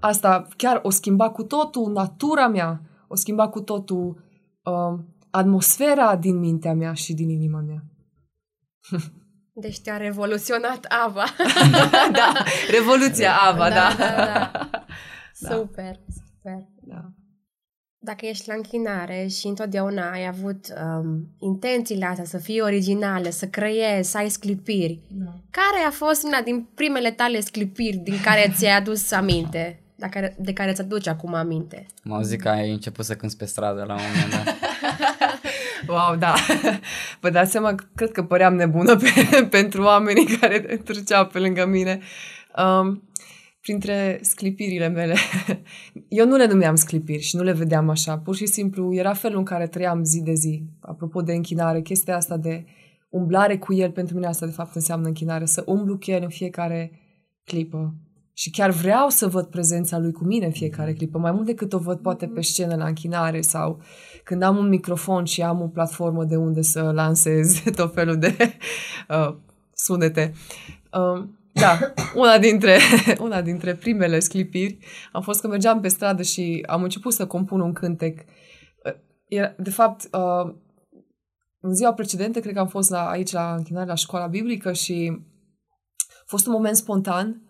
asta 0.00 0.48
chiar 0.56 0.80
o 0.82 0.90
schimba 0.90 1.30
cu 1.30 1.42
totul 1.42 1.92
natura 1.92 2.48
mea, 2.48 2.80
o 3.08 3.14
schimba 3.14 3.48
cu 3.48 3.60
totul 3.60 4.24
uh, 4.64 4.98
atmosfera 5.30 6.16
din 6.16 6.38
mintea 6.38 6.74
mea 6.74 6.92
și 6.92 7.14
din 7.14 7.28
inima 7.28 7.60
mea. 7.60 7.84
Deci 9.62 9.80
te-a 9.80 9.96
revoluționat 9.96 10.86
Ava. 10.88 11.24
da, 12.18 12.32
revoluția 12.70 13.32
Ava, 13.36 13.68
da. 13.68 13.94
da, 13.98 14.14
da. 14.32 14.50
Super, 15.34 16.00
super. 16.14 16.68
da. 16.80 17.12
Dacă 17.98 18.26
ești 18.26 18.48
la 18.48 18.54
închinare 18.54 19.26
și 19.26 19.46
întotdeauna 19.46 20.10
ai 20.10 20.26
avut 20.26 20.66
um, 20.82 21.28
intențiile 21.38 22.04
astea 22.04 22.24
să 22.24 22.38
fii 22.38 22.60
originală, 22.60 23.28
să 23.30 23.46
creezi, 23.46 24.10
să 24.10 24.18
ai 24.18 24.28
sclipiri, 24.28 25.00
da. 25.08 25.30
care 25.50 25.86
a 25.86 25.90
fost 25.90 26.22
una 26.24 26.40
din 26.40 26.68
primele 26.74 27.10
tale 27.10 27.40
sclipiri 27.40 27.96
din 27.96 28.20
care 28.20 28.52
ți-ai 28.56 28.76
adus 28.76 29.10
aminte? 29.10 29.78
De 29.96 30.08
care, 30.10 30.36
de 30.38 30.52
care 30.52 30.72
ți-aduci 30.72 31.06
acum 31.06 31.34
aminte? 31.34 31.86
M-au 32.02 32.22
zis 32.22 32.42
că 32.42 32.48
ai 32.48 32.70
început 32.70 33.04
să 33.04 33.14
cânti 33.16 33.36
pe 33.36 33.44
stradă 33.44 33.84
la 33.84 33.94
un 33.94 34.00
moment 34.12 34.44
dat. 34.44 34.54
Wow, 35.88 36.16
da. 36.16 36.34
Vă 37.20 37.30
dați 37.30 37.50
seama, 37.50 37.74
cred 37.94 38.10
că 38.10 38.22
păream 38.22 38.54
nebună 38.54 38.96
pe, 38.96 39.10
pentru 39.56 39.82
oamenii 39.82 40.26
care 40.26 40.58
treceau 40.84 41.26
pe 41.26 41.38
lângă 41.38 41.66
mine. 41.66 42.00
Um, 42.56 43.02
printre 43.60 44.18
sclipirile 44.22 44.88
mele, 44.88 45.14
eu 46.08 46.26
nu 46.26 46.36
le 46.36 46.46
numeam 46.46 46.74
sclipiri 46.74 47.22
și 47.22 47.36
nu 47.36 47.42
le 47.42 47.52
vedeam 47.52 47.88
așa. 47.88 48.18
Pur 48.18 48.36
și 48.36 48.46
simplu 48.46 48.94
era 48.94 49.12
felul 49.12 49.38
în 49.38 49.44
care 49.44 49.66
trăiam 49.66 50.04
zi 50.04 50.22
de 50.22 50.34
zi. 50.34 50.62
Apropo 50.80 51.22
de 51.22 51.32
închinare, 51.32 51.80
chestia 51.80 52.16
asta 52.16 52.36
de 52.36 52.64
umblare 53.08 53.58
cu 53.58 53.74
el, 53.74 53.90
pentru 53.90 54.14
mine 54.14 54.26
asta 54.26 54.46
de 54.46 54.52
fapt 54.52 54.74
înseamnă 54.74 55.06
închinare. 55.06 55.44
Să 55.44 55.62
umblu 55.66 55.98
cu 55.98 56.10
el 56.10 56.22
în 56.22 56.28
fiecare 56.28 57.00
clipă. 57.44 57.94
Și 58.36 58.50
chiar 58.50 58.70
vreau 58.70 59.08
să 59.08 59.26
văd 59.26 59.46
prezența 59.46 59.98
lui 59.98 60.12
cu 60.12 60.24
mine 60.24 60.44
în 60.44 60.52
fiecare 60.52 60.92
clipă, 60.92 61.18
mai 61.18 61.32
mult 61.32 61.46
decât 61.46 61.72
o 61.72 61.78
văd 61.78 61.98
poate 61.98 62.26
pe 62.26 62.40
scenă 62.40 62.76
la 62.76 62.86
închinare 62.86 63.40
sau 63.40 63.82
când 64.24 64.42
am 64.42 64.56
un 64.56 64.68
microfon 64.68 65.24
și 65.24 65.42
am 65.42 65.60
o 65.60 65.66
platformă 65.68 66.24
de 66.24 66.36
unde 66.36 66.62
să 66.62 66.80
lansez 66.80 67.60
tot 67.76 67.94
felul 67.94 68.18
de 68.18 68.36
uh, 69.08 69.36
sunete. 69.72 70.32
Uh, 70.92 71.24
da, 71.52 71.78
una 72.14 72.38
dintre, 72.38 72.78
una 73.26 73.42
dintre 73.42 73.74
primele 73.74 74.18
sclipiri 74.18 74.78
a 75.12 75.20
fost 75.20 75.40
că 75.40 75.48
mergeam 75.48 75.80
pe 75.80 75.88
stradă 75.88 76.22
și 76.22 76.64
am 76.66 76.82
început 76.82 77.12
să 77.12 77.26
compun 77.26 77.60
un 77.60 77.72
cântec. 77.72 78.18
Uh, 78.18 78.94
Era, 79.28 79.54
de 79.58 79.70
fapt, 79.70 80.08
uh, 80.12 80.54
în 81.60 81.74
ziua 81.74 81.92
precedentă, 81.92 82.40
cred 82.40 82.54
că 82.54 82.60
am 82.60 82.68
fost 82.68 82.90
la, 82.90 83.08
aici 83.08 83.32
la 83.32 83.54
închinare 83.54 83.86
la 83.86 83.94
școala 83.94 84.26
biblică 84.26 84.72
și 84.72 85.22
a 86.08 86.24
fost 86.26 86.46
un 86.46 86.52
moment 86.52 86.76
spontan 86.76 87.43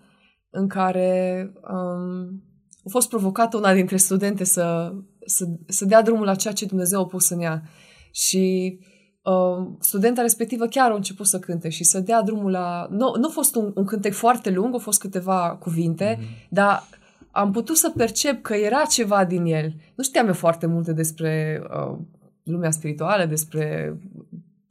în 0.56 0.68
care 0.68 1.52
um, 1.70 2.42
a 2.84 2.88
fost 2.88 3.08
provocată 3.08 3.56
una 3.56 3.74
dintre 3.74 3.96
studente 3.96 4.44
să, 4.44 4.94
să, 5.26 5.46
să 5.66 5.84
dea 5.84 6.02
drumul 6.02 6.24
la 6.24 6.34
ceea 6.34 6.54
ce 6.54 6.66
Dumnezeu 6.66 7.00
a 7.00 7.06
pus 7.06 7.28
în 7.28 7.40
ea. 7.40 7.62
Și 8.10 8.78
uh, 9.22 9.66
studenta 9.78 10.22
respectivă 10.22 10.66
chiar 10.66 10.90
a 10.90 10.94
început 10.94 11.26
să 11.26 11.38
cânte 11.38 11.68
și 11.68 11.84
să 11.84 12.00
dea 12.00 12.22
drumul 12.22 12.50
la... 12.50 12.86
Nu, 12.90 13.14
nu 13.18 13.26
a 13.26 13.30
fost 13.30 13.54
un, 13.54 13.72
un 13.74 13.84
cântec 13.84 14.12
foarte 14.12 14.50
lung, 14.50 14.72
au 14.72 14.78
fost 14.78 15.00
câteva 15.00 15.56
cuvinte, 15.60 16.18
mm-hmm. 16.18 16.48
dar 16.48 16.88
am 17.30 17.50
putut 17.52 17.76
să 17.76 17.92
percep 17.96 18.42
că 18.42 18.54
era 18.54 18.82
ceva 18.84 19.24
din 19.24 19.44
el. 19.44 19.74
Nu 19.94 20.04
știam 20.04 20.26
eu 20.26 20.34
foarte 20.34 20.66
multe 20.66 20.92
despre 20.92 21.62
uh, 21.70 21.98
lumea 22.42 22.70
spirituală, 22.70 23.24
despre 23.24 23.98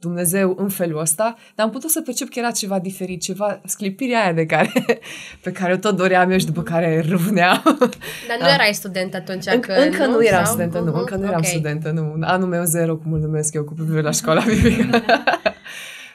Dumnezeu 0.04 0.54
în 0.58 0.68
felul 0.68 1.00
ăsta, 1.00 1.36
dar 1.54 1.66
am 1.66 1.72
putut 1.72 1.90
să 1.90 2.00
percep 2.00 2.28
că 2.28 2.38
era 2.38 2.50
ceva 2.50 2.78
diferit, 2.78 3.20
ceva, 3.22 3.60
sclipirea 3.64 4.22
aia 4.22 4.32
de 4.32 4.46
care, 4.46 4.72
pe 5.42 5.52
care 5.52 5.72
o 5.72 5.76
tot 5.76 5.96
doream 5.96 6.30
eu 6.30 6.38
și 6.38 6.46
după 6.46 6.62
care 6.62 7.04
râvneam. 7.08 7.62
Dar 8.28 8.36
nu 8.38 8.44
Da. 8.46 8.52
erai 8.52 8.72
student 8.74 9.14
atunci? 9.14 9.44
Înc- 9.46 9.60
că, 9.60 9.72
încă 9.72 10.06
nu 10.06 10.24
eram 10.24 10.44
Sau? 10.44 10.52
studentă, 10.52 10.78
nu, 10.78 10.90
Mhm, 10.90 10.98
încă 10.98 11.16
nu 11.16 11.24
eram 11.24 11.36
ok. 11.38 11.44
studentă, 11.46 11.90
nu. 11.90 12.16
Anul 12.20 12.48
meu 12.48 12.64
zero, 12.64 12.96
cum 12.96 13.12
îl 13.12 13.20
numesc 13.20 13.54
eu, 13.54 13.64
cu 13.64 13.72
privire 13.72 14.00
la 14.00 14.10
școala 14.10 14.42
biblică. 14.62 15.02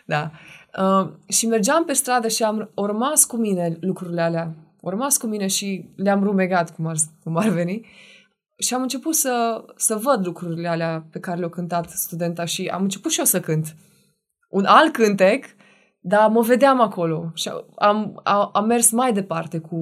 da. 0.05 0.31
Uh, 0.77 1.09
și 1.27 1.47
mergeam 1.47 1.85
pe 1.85 1.93
stradă 1.93 2.27
și 2.27 2.43
am, 2.43 2.69
au 2.73 2.85
rămas 2.85 3.25
cu 3.25 3.35
mine 3.37 3.77
lucrurile 3.79 4.21
alea. 4.21 4.51
Au 4.83 4.89
rămas 4.89 5.17
cu 5.17 5.27
mine 5.27 5.47
și 5.47 5.85
le-am 5.95 6.23
rumegat, 6.23 6.75
cum 6.75 6.87
ar, 6.87 6.95
cum 7.23 7.37
ar 7.37 7.47
veni. 7.49 7.85
Și 8.59 8.73
am 8.73 8.81
început 8.81 9.15
să, 9.15 9.63
să 9.75 9.95
văd 9.95 10.25
lucrurile 10.25 10.67
alea 10.67 11.07
pe 11.11 11.19
care 11.19 11.39
le-a 11.39 11.49
cântat 11.49 11.89
studenta 11.89 12.45
și 12.45 12.67
am 12.67 12.81
început 12.81 13.11
și 13.11 13.19
eu 13.19 13.25
să 13.25 13.39
cânt. 13.39 13.75
Un 14.49 14.65
alt 14.65 14.93
cântec, 14.93 15.45
dar 15.99 16.29
mă 16.29 16.41
vedeam 16.41 16.81
acolo 16.81 17.31
și 17.33 17.51
am, 17.75 18.19
am, 18.23 18.49
am 18.53 18.65
mers 18.65 18.91
mai 18.91 19.13
departe 19.13 19.57
cu, 19.57 19.75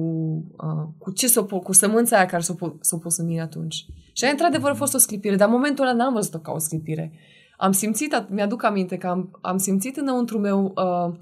uh, 0.56 0.88
cu 0.98 1.12
ce 1.12 1.26
s-o, 1.26 1.42
pu- 1.42 1.58
cu 1.58 1.72
sămânța 1.72 2.16
aia 2.16 2.26
care 2.26 2.42
s-o, 2.42 2.54
pu- 2.54 2.78
s-o 2.80 2.98
pus 2.98 3.16
în 3.16 3.26
mine 3.26 3.40
atunci. 3.40 3.84
Și 4.12 4.24
aia, 4.24 4.32
într-adevăr, 4.32 4.70
a 4.70 4.74
fost 4.74 4.94
o 4.94 4.98
sclipire, 4.98 5.36
dar 5.36 5.48
în 5.48 5.54
momentul 5.54 5.84
ăla 5.84 5.94
n-am 5.94 6.12
văzut-o 6.12 6.38
ca 6.38 6.52
o 6.52 6.58
sclipire. 6.58 7.12
Am 7.56 7.72
simțit, 7.72 8.14
at- 8.14 8.28
mi-aduc 8.28 8.64
aminte 8.64 8.96
că 8.96 9.06
am, 9.06 9.38
am 9.40 9.56
simțit 9.56 9.96
înăuntru 9.96 10.38
meu 10.38 10.64
uh, 10.76 11.14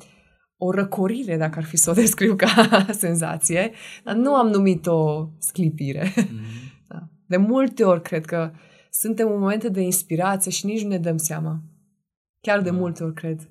o 0.57 0.71
răcorire, 0.71 1.37
dacă 1.37 1.59
ar 1.59 1.64
fi 1.64 1.77
să 1.77 1.90
o 1.90 1.95
descriu 2.03 2.37
ca 2.37 2.87
senzație, 3.05 3.73
dar 4.05 4.14
nu 4.14 4.35
am 4.35 4.49
numit-o 4.49 5.29
sclipire. 5.38 6.12
Da. 6.16 6.23
De 7.27 7.37
multe 7.37 7.85
ori 7.85 8.03
cred 8.03 8.25
că 8.25 8.51
suntem 8.91 9.31
în 9.31 9.39
momente 9.39 9.69
de 9.69 9.81
inspirație 9.81 10.51
și 10.51 10.67
nici 10.67 10.83
nu 10.83 10.89
ne 10.89 10.99
dăm 10.99 11.17
seama. 11.17 11.62
Chiar 12.41 12.61
de 12.61 12.71
multe 12.71 13.05
ori 13.05 13.15
cred. 13.15 13.49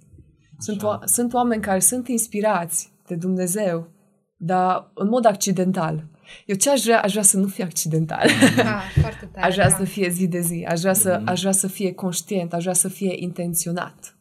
Sunt, 0.57 0.83
o- 0.83 0.99
sunt 1.05 1.33
oameni 1.33 1.61
care 1.61 1.79
sunt 1.79 2.07
inspirați 2.07 2.91
de 3.07 3.15
Dumnezeu, 3.15 3.87
dar 4.35 4.91
în 4.93 5.07
mod 5.07 5.25
accidental. 5.25 6.07
Eu 6.45 6.55
ce 6.55 6.69
aș 6.69 6.83
vrea? 6.83 7.01
Aș 7.01 7.11
vrea 7.11 7.23
să 7.23 7.37
nu 7.37 7.47
fie 7.47 7.63
accidental. 7.63 8.27
Ah, 8.57 8.99
foarte 9.01 9.29
tare. 9.33 9.45
Aș 9.45 9.53
vrea 9.53 9.69
da. 9.69 9.75
să 9.75 9.83
fie 9.83 10.09
zi 10.09 10.27
de 10.27 10.39
zi. 10.39 10.65
Aș 10.69 10.79
vrea 10.79 10.93
să, 10.93 11.21
aș 11.25 11.39
vrea 11.39 11.51
să 11.51 11.67
fie 11.67 11.93
conștient. 11.93 12.53
Aș 12.53 12.61
vrea 12.61 12.73
să 12.73 12.87
fie 12.87 13.13
intenționat. 13.15 14.17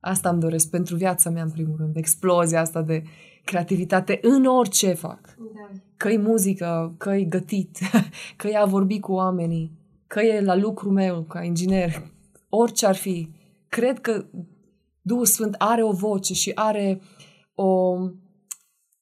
Asta 0.00 0.28
îmi 0.28 0.40
doresc 0.40 0.70
pentru 0.70 0.96
viața 0.96 1.30
mea, 1.30 1.42
în 1.42 1.50
primul 1.50 1.76
rând. 1.78 1.96
Explozia 1.96 2.60
asta 2.60 2.82
de 2.82 3.02
creativitate 3.48 4.18
în 4.22 4.44
orice 4.44 4.92
fac. 4.92 5.20
Da. 5.36 5.70
Că-i 5.96 6.18
muzică, 6.18 6.94
că-i 6.98 7.26
gătit, 7.28 7.78
că-i 8.36 8.56
a 8.56 8.64
vorbi 8.64 9.00
cu 9.00 9.12
oamenii, 9.12 9.78
că 10.06 10.20
e 10.20 10.40
la 10.40 10.54
lucru 10.54 10.90
meu 10.90 11.22
ca 11.22 11.42
inginer, 11.42 12.02
orice 12.48 12.86
ar 12.86 12.94
fi. 12.94 13.30
Cred 13.68 14.00
că 14.00 14.24
Duhul 15.02 15.24
Sfânt 15.24 15.54
are 15.58 15.82
o 15.82 15.92
voce 15.92 16.34
și 16.34 16.52
are 16.54 17.00
o, 17.54 17.64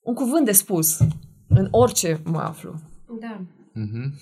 un 0.00 0.14
cuvânt 0.14 0.44
de 0.44 0.52
spus 0.52 0.98
în 1.48 1.68
orice 1.70 2.20
mă 2.24 2.38
aflu. 2.38 2.74
Da. 3.20 3.40
Mhm. 3.72 4.14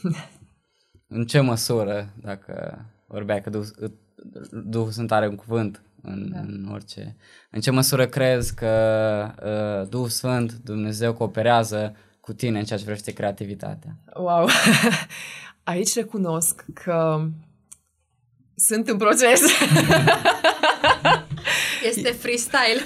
În 1.07 1.25
ce 1.25 1.41
măsură, 1.41 2.15
dacă 2.23 2.85
vorbea 3.07 3.41
că 3.41 3.51
Duhul, 3.51 3.99
Duhul 4.65 4.91
Sfânt 4.91 5.13
are 5.13 5.29
un 5.29 5.37
cuvânt 5.37 5.83
în, 6.05 6.31
da. 6.33 6.39
în 6.39 6.69
orice, 6.73 7.17
în 7.51 7.61
ce 7.61 7.71
măsură 7.71 8.07
crezi 8.07 8.55
că 8.55 8.71
uh, 9.45 9.89
Duhul 9.89 10.09
Sfânt, 10.09 10.53
Dumnezeu 10.53 11.13
cooperează 11.13 11.97
cu 12.21 12.33
tine 12.33 12.59
în 12.59 12.65
ceea 12.65 12.79
ce 12.79 12.85
privește 12.85 13.13
creativitatea? 13.13 13.97
Wow! 14.17 14.49
Aici 15.63 15.95
recunosc 15.95 16.65
că 16.85 17.27
sunt 18.57 18.89
în 18.89 18.97
proces. 18.97 19.41
Este 21.89 22.11
freestyle. 22.11 22.81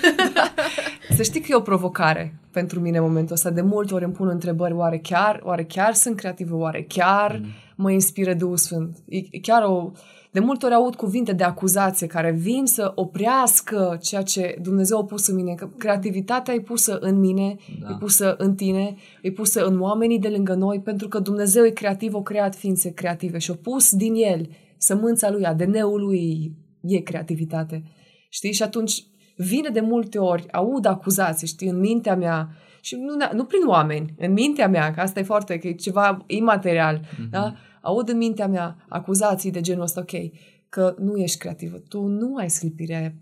Să 1.16 1.22
știi 1.22 1.40
că 1.40 1.46
e 1.50 1.54
o 1.54 1.60
provocare 1.60 2.40
pentru 2.52 2.80
mine 2.80 2.96
în 2.96 3.04
momentul 3.04 3.34
ăsta. 3.34 3.50
De 3.50 3.60
multe 3.60 3.94
ori 3.94 4.04
îmi 4.04 4.12
pun 4.12 4.28
întrebări, 4.28 4.72
oare 4.72 4.98
chiar, 4.98 5.40
oare 5.42 5.64
chiar 5.64 5.92
sunt 5.94 6.16
creativă, 6.16 6.56
oare 6.56 6.84
chiar 6.88 7.40
mă 7.76 7.90
inspiră 7.90 8.34
Duhul 8.34 8.56
Sfânt? 8.56 8.96
E, 9.08 9.16
e 9.30 9.38
chiar 9.38 9.62
o... 9.62 9.92
De 10.30 10.40
multe 10.40 10.66
ori 10.66 10.74
aud 10.74 10.94
cuvinte 10.94 11.32
de 11.32 11.44
acuzație 11.44 12.06
care 12.06 12.30
vin 12.30 12.66
să 12.66 12.92
oprească 12.94 13.98
ceea 14.02 14.22
ce 14.22 14.58
Dumnezeu 14.62 14.98
a 14.98 15.04
pus 15.04 15.26
în 15.26 15.34
mine. 15.34 15.54
Că 15.54 15.68
creativitatea 15.78 16.54
e 16.54 16.60
pusă 16.60 16.98
în 17.00 17.18
mine, 17.18 17.56
da. 17.80 17.88
e 17.90 17.96
pusă 17.98 18.34
în 18.38 18.54
tine, 18.54 18.96
e 19.22 19.30
pusă 19.30 19.64
în 19.64 19.80
oamenii 19.80 20.18
de 20.18 20.28
lângă 20.28 20.54
noi, 20.54 20.80
pentru 20.80 21.08
că 21.08 21.18
Dumnezeu 21.18 21.64
e 21.64 21.70
creativ, 21.70 22.14
o 22.14 22.22
creat 22.22 22.54
ființe 22.54 22.92
creative 22.92 23.38
și 23.38 23.50
a 23.50 23.54
pus 23.62 23.94
din 23.94 24.14
el 24.14 24.48
sămânța 24.76 25.30
lui, 25.30 25.44
ADN-ul 25.44 26.00
lui 26.00 26.52
e 26.82 26.98
creativitate. 26.98 27.82
Știi? 28.28 28.52
Și 28.52 28.62
atunci 28.62 29.04
vine 29.36 29.68
de 29.68 29.80
multe 29.80 30.18
ori, 30.18 30.52
aud 30.52 30.84
acuzații, 30.84 31.46
știi, 31.46 31.68
în 31.68 31.78
mintea 31.78 32.16
mea, 32.16 32.48
și 32.80 32.96
nu, 32.96 33.14
ne- 33.14 33.30
nu 33.34 33.44
prin 33.44 33.66
oameni, 33.66 34.14
în 34.18 34.32
mintea 34.32 34.68
mea, 34.68 34.92
că 34.92 35.00
asta 35.00 35.20
e 35.20 35.22
foarte, 35.22 35.58
că 35.58 35.68
e 35.68 35.72
ceva 35.72 36.24
imaterial, 36.26 36.98
mm-hmm. 36.98 37.30
da? 37.30 37.54
Aud 37.82 38.08
în 38.08 38.16
mintea 38.16 38.48
mea 38.48 38.84
acuzații 38.88 39.50
de 39.50 39.60
genul 39.60 39.82
ăsta, 39.82 40.00
ok, 40.00 40.30
că 40.68 40.94
nu 40.98 41.16
ești 41.16 41.38
creativă, 41.38 41.78
tu 41.78 42.06
nu 42.06 42.36
ai 42.36 42.50
sclipirea 42.50 42.98
aia. 42.98 43.14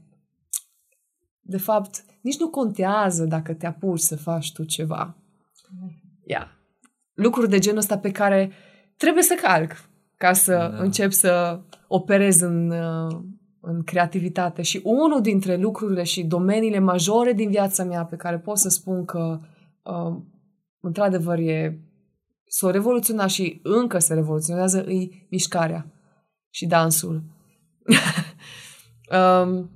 De 1.40 1.58
fapt, 1.58 2.04
nici 2.20 2.38
nu 2.38 2.48
contează 2.48 3.24
dacă 3.24 3.54
te 3.54 3.66
apuci 3.66 4.00
să 4.00 4.16
faci 4.16 4.52
tu 4.52 4.64
ceva. 4.64 5.16
Ia. 6.24 6.50
Lucruri 7.14 7.48
de 7.48 7.58
genul 7.58 7.78
ăsta 7.78 7.98
pe 7.98 8.10
care 8.10 8.52
trebuie 8.96 9.22
să 9.22 9.38
calc 9.42 9.88
ca 10.16 10.32
să 10.32 10.52
da. 10.52 10.82
încep 10.82 11.10
să 11.12 11.60
operez 11.88 12.40
în, 12.40 12.70
uh, 12.70 13.18
în 13.60 13.82
creativitate. 13.82 14.62
Și 14.62 14.80
unul 14.84 15.20
dintre 15.20 15.56
lucrurile 15.56 16.02
și 16.02 16.24
domeniile 16.24 16.78
majore 16.78 17.32
din 17.32 17.50
viața 17.50 17.84
mea 17.84 18.04
pe 18.04 18.16
care 18.16 18.38
pot 18.38 18.58
să 18.58 18.68
spun 18.68 19.04
că 19.04 19.38
uh, 19.82 20.16
într-adevăr 20.80 21.38
e 21.38 21.80
s-o 22.46 22.70
revoluționa 22.70 23.26
și 23.26 23.60
încă 23.62 23.98
se 23.98 24.14
revoluționează 24.14 24.78
e 24.78 25.08
mișcarea 25.30 25.92
și 26.50 26.66
dansul. 26.66 27.22
um, 29.18 29.70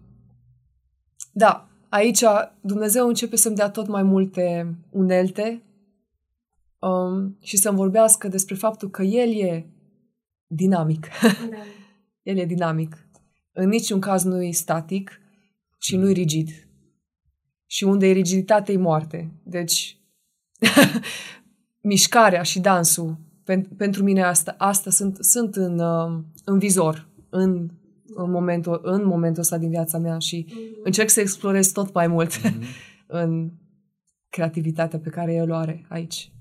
da, 1.32 1.68
aici 1.88 2.20
Dumnezeu 2.60 3.08
începe 3.08 3.36
să-mi 3.36 3.56
dea 3.56 3.70
tot 3.70 3.86
mai 3.86 4.02
multe 4.02 4.76
unelte 4.90 5.62
um, 6.78 7.36
și 7.40 7.56
să-mi 7.56 7.76
vorbească 7.76 8.28
despre 8.28 8.54
faptul 8.54 8.90
că 8.90 9.02
El 9.02 9.40
e 9.40 9.70
dinamic. 10.46 11.08
Da. 11.50 11.56
El 12.30 12.36
e 12.36 12.44
dinamic. 12.44 13.08
În 13.52 13.68
niciun 13.68 14.00
caz 14.00 14.24
nu 14.24 14.42
e 14.42 14.50
static 14.50 15.20
și 15.78 15.96
nu 15.96 16.08
e 16.08 16.12
rigid. 16.12 16.48
Și 17.66 17.84
unde 17.84 18.06
e 18.06 18.12
rigiditate, 18.12 18.72
e 18.72 18.76
moarte. 18.76 19.32
Deci, 19.44 20.00
mișcarea 21.80 22.42
și 22.42 22.60
dansul, 22.60 23.16
pen, 23.44 23.62
pentru 23.62 24.02
mine 24.02 24.22
asta, 24.22 24.54
asta 24.58 24.90
sunt, 24.90 25.16
sunt 25.20 25.54
în, 25.56 25.78
uh, 25.78 26.22
în 26.44 26.58
vizor, 26.58 27.08
în, 27.30 27.68
în, 28.14 28.30
momentul, 28.30 28.80
în 28.82 29.04
momentul 29.06 29.42
ăsta 29.42 29.58
din 29.58 29.68
viața 29.70 29.98
mea 29.98 30.18
și 30.18 30.46
încerc 30.84 31.08
să 31.08 31.20
explorez 31.20 31.72
tot 31.72 31.92
mai 31.94 32.06
mult 32.06 32.40
în 33.06 33.50
creativitatea 34.28 34.98
pe 34.98 35.08
care 35.10 35.34
el 35.34 35.50
o 35.50 35.54
are 35.54 35.86
aici. 35.88 36.32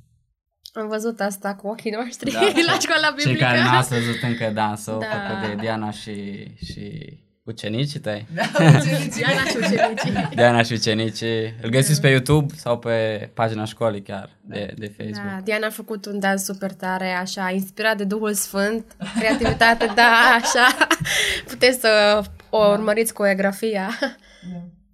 Am 0.74 0.88
văzut 0.88 1.20
asta 1.20 1.56
cu 1.56 1.68
ochii 1.68 1.92
noștri 1.92 2.32
Da. 2.32 2.40
la 2.72 2.80
școala 2.80 3.08
Cei 3.08 3.16
biblică. 3.16 3.44
care 3.44 3.62
n-ați 3.62 3.90
văzut 3.94 4.22
încă 4.22 4.52
dansul 4.54 4.98
Da. 5.00 5.06
făcut 5.06 5.48
de 5.56 5.62
Diana 5.62 5.92
și, 5.92 6.48
și 6.66 7.18
ucenicii 7.50 8.00
tăi. 8.00 8.28
Diana 9.16 9.44
și 9.44 9.58
ucenicii. 9.58 10.30
Diana 10.36 10.62
și 10.64 10.74
ucenicii. 10.74 11.54
Îl 11.62 11.70
găsiți 11.70 12.02
pe 12.02 12.08
YouTube 12.08 12.54
sau 12.56 12.80
pe 12.80 13.30
pagina 13.34 13.66
școlii 13.66 14.02
chiar 14.02 14.30
de, 14.42 14.74
de 14.78 14.94
Facebook. 14.98 15.30
Da, 15.30 15.42
Diana 15.44 15.68
a 15.68 15.70
făcut 15.70 16.06
un 16.06 16.20
dans 16.20 16.44
super 16.44 16.74
tare, 16.74 17.12
așa, 17.12 17.50
inspirat 17.50 17.98
de 17.98 18.04
Duhul 18.04 18.34
Sfânt, 18.34 18.96
creativitate, 19.20 19.92
da, 19.96 20.38
așa. 20.42 20.88
Puteți 21.48 21.80
să 21.80 22.24
o 22.50 22.58
urmăriți 22.58 23.14
coreografia. 23.14 23.90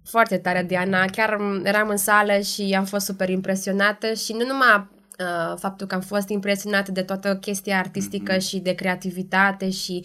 Foarte 0.04 0.36
tare, 0.36 0.62
Diana. 0.62 1.04
Chiar 1.04 1.36
m, 1.36 1.64
eram 1.64 1.88
în 1.88 1.96
sală 1.96 2.38
și 2.38 2.74
am 2.78 2.84
fost 2.84 3.04
super 3.04 3.28
impresionată 3.28 4.12
și 4.12 4.32
nu 4.32 4.46
numai 4.46 4.88
uh, 5.18 5.56
faptul 5.58 5.86
că 5.86 5.94
am 5.94 6.00
fost 6.00 6.28
impresionată 6.28 6.92
de 6.92 7.02
toată 7.02 7.36
chestia 7.36 7.78
artistică 7.78 8.38
și 8.38 8.58
de 8.58 8.72
creativitate 8.74 9.70
și 9.70 10.04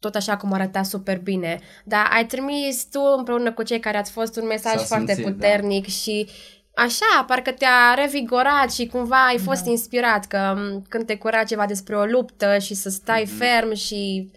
tot 0.00 0.14
așa 0.14 0.36
cum 0.36 0.52
arăta 0.52 0.82
super 0.82 1.18
bine. 1.18 1.58
Dar 1.84 2.08
ai 2.12 2.26
trimis 2.26 2.84
tu 2.84 3.00
împreună 3.18 3.52
cu 3.52 3.62
cei 3.62 3.80
care 3.80 3.96
ați 3.98 4.10
fost 4.10 4.36
un 4.36 4.46
mesaj 4.46 4.74
S-a 4.76 4.84
foarte 4.84 5.12
simțit, 5.14 5.24
da. 5.24 5.30
puternic 5.32 5.86
și 5.86 6.28
așa, 6.74 7.24
parcă 7.26 7.50
te-a 7.50 7.94
revigorat 7.96 8.72
și 8.72 8.86
cumva 8.86 9.26
ai 9.26 9.38
fost 9.38 9.64
da. 9.64 9.70
inspirat 9.70 10.26
că 10.26 10.54
m, 10.56 10.84
când 10.88 11.06
te 11.06 11.16
cura 11.16 11.42
ceva 11.44 11.66
despre 11.66 11.96
o 11.96 12.04
luptă 12.04 12.58
și 12.58 12.74
să 12.74 12.88
stai 12.88 13.22
Mhm. 13.26 13.36
ferm 13.36 13.74
și 13.74 14.30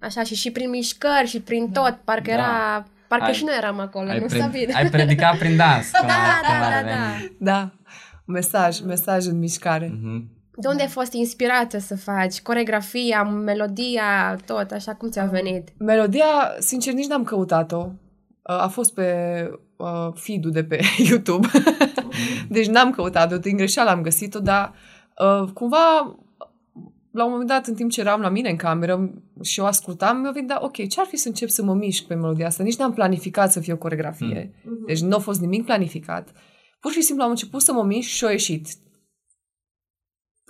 așa 0.00 0.22
și 0.22 0.34
și 0.34 0.50
prin 0.50 0.70
mișcări 0.70 1.26
și 1.28 1.40
prin 1.40 1.70
tot, 1.70 1.98
parcă 2.04 2.30
Da. 2.30 2.32
era 2.32 2.86
parcă 3.08 3.24
Ai- 3.24 3.34
și 3.34 3.44
noi 3.44 3.54
eram 3.56 3.78
acolo, 3.78 4.10
Ai, 4.10 4.18
nu 4.18 4.26
pre- 4.26 4.38
Sabine? 4.40 4.72
ai 4.74 4.90
predicat 4.90 5.38
prin 5.38 5.56
dans. 5.56 5.90
cum 5.98 6.06
Da, 6.08 6.14
a- 6.14 6.46
cum 6.46 6.58
da, 6.60 6.66
ar 6.66 6.82
da, 6.84 6.88
veni. 6.88 7.34
da. 7.38 7.50
Da, 7.52 7.70
mesaj, 8.26 8.80
mesaj 8.80 9.26
în 9.26 9.38
mișcare. 9.38 9.92
Mhm. 10.02 10.30
De 10.54 10.68
unde 10.68 10.82
ai 10.82 10.88
fost 10.88 11.12
inspirată 11.12 11.78
să 11.78 11.96
faci? 11.96 12.40
Coregrafia, 12.40 13.22
melodia, 13.22 14.36
tot, 14.46 14.70
așa 14.70 14.94
cum 14.94 15.10
ți-a 15.10 15.24
venit? 15.24 15.68
Melodia, 15.78 16.24
sincer, 16.58 16.92
nici 16.92 17.06
n-am 17.06 17.24
căutat-o. 17.24 17.88
a 18.42 18.68
fost 18.68 18.94
pe 18.94 19.50
uh, 19.76 20.08
feed-ul 20.14 20.50
de 20.50 20.64
pe 20.64 20.80
YouTube. 21.08 21.48
deci 22.48 22.66
n-am 22.66 22.90
căutat-o, 22.90 23.38
din 23.38 23.56
greșeală 23.56 23.90
am 23.90 24.02
găsit-o, 24.02 24.38
dar 24.38 24.74
uh, 25.18 25.50
cumva 25.54 26.16
la 27.12 27.24
un 27.24 27.30
moment 27.30 27.48
dat, 27.48 27.66
în 27.66 27.74
timp 27.74 27.90
ce 27.90 28.00
eram 28.00 28.20
la 28.20 28.28
mine 28.28 28.50
în 28.50 28.56
cameră 28.56 29.10
și 29.42 29.60
o 29.60 29.64
ascultam, 29.64 30.16
mi-a 30.16 30.30
venit, 30.30 30.48
da, 30.48 30.58
ok, 30.62 30.88
ce-ar 30.88 31.06
fi 31.06 31.16
să 31.16 31.28
încep 31.28 31.48
să 31.48 31.62
mă 31.62 31.74
mișc 31.74 32.04
pe 32.04 32.14
melodia 32.14 32.46
asta? 32.46 32.62
Nici 32.62 32.76
n-am 32.76 32.92
planificat 32.92 33.52
să 33.52 33.60
fie 33.60 33.72
o 33.72 33.76
coregrafie. 33.76 34.54
Mm. 34.64 34.84
Deci 34.86 35.00
nu 35.00 35.16
a 35.16 35.18
fost 35.18 35.40
nimic 35.40 35.64
planificat. 35.64 36.32
Pur 36.80 36.90
și 36.90 37.00
simplu 37.00 37.24
am 37.24 37.30
început 37.30 37.62
să 37.62 37.72
mă 37.72 37.82
mișc 37.82 38.08
și 38.08 38.24
a 38.24 38.30
ieșit. 38.30 38.68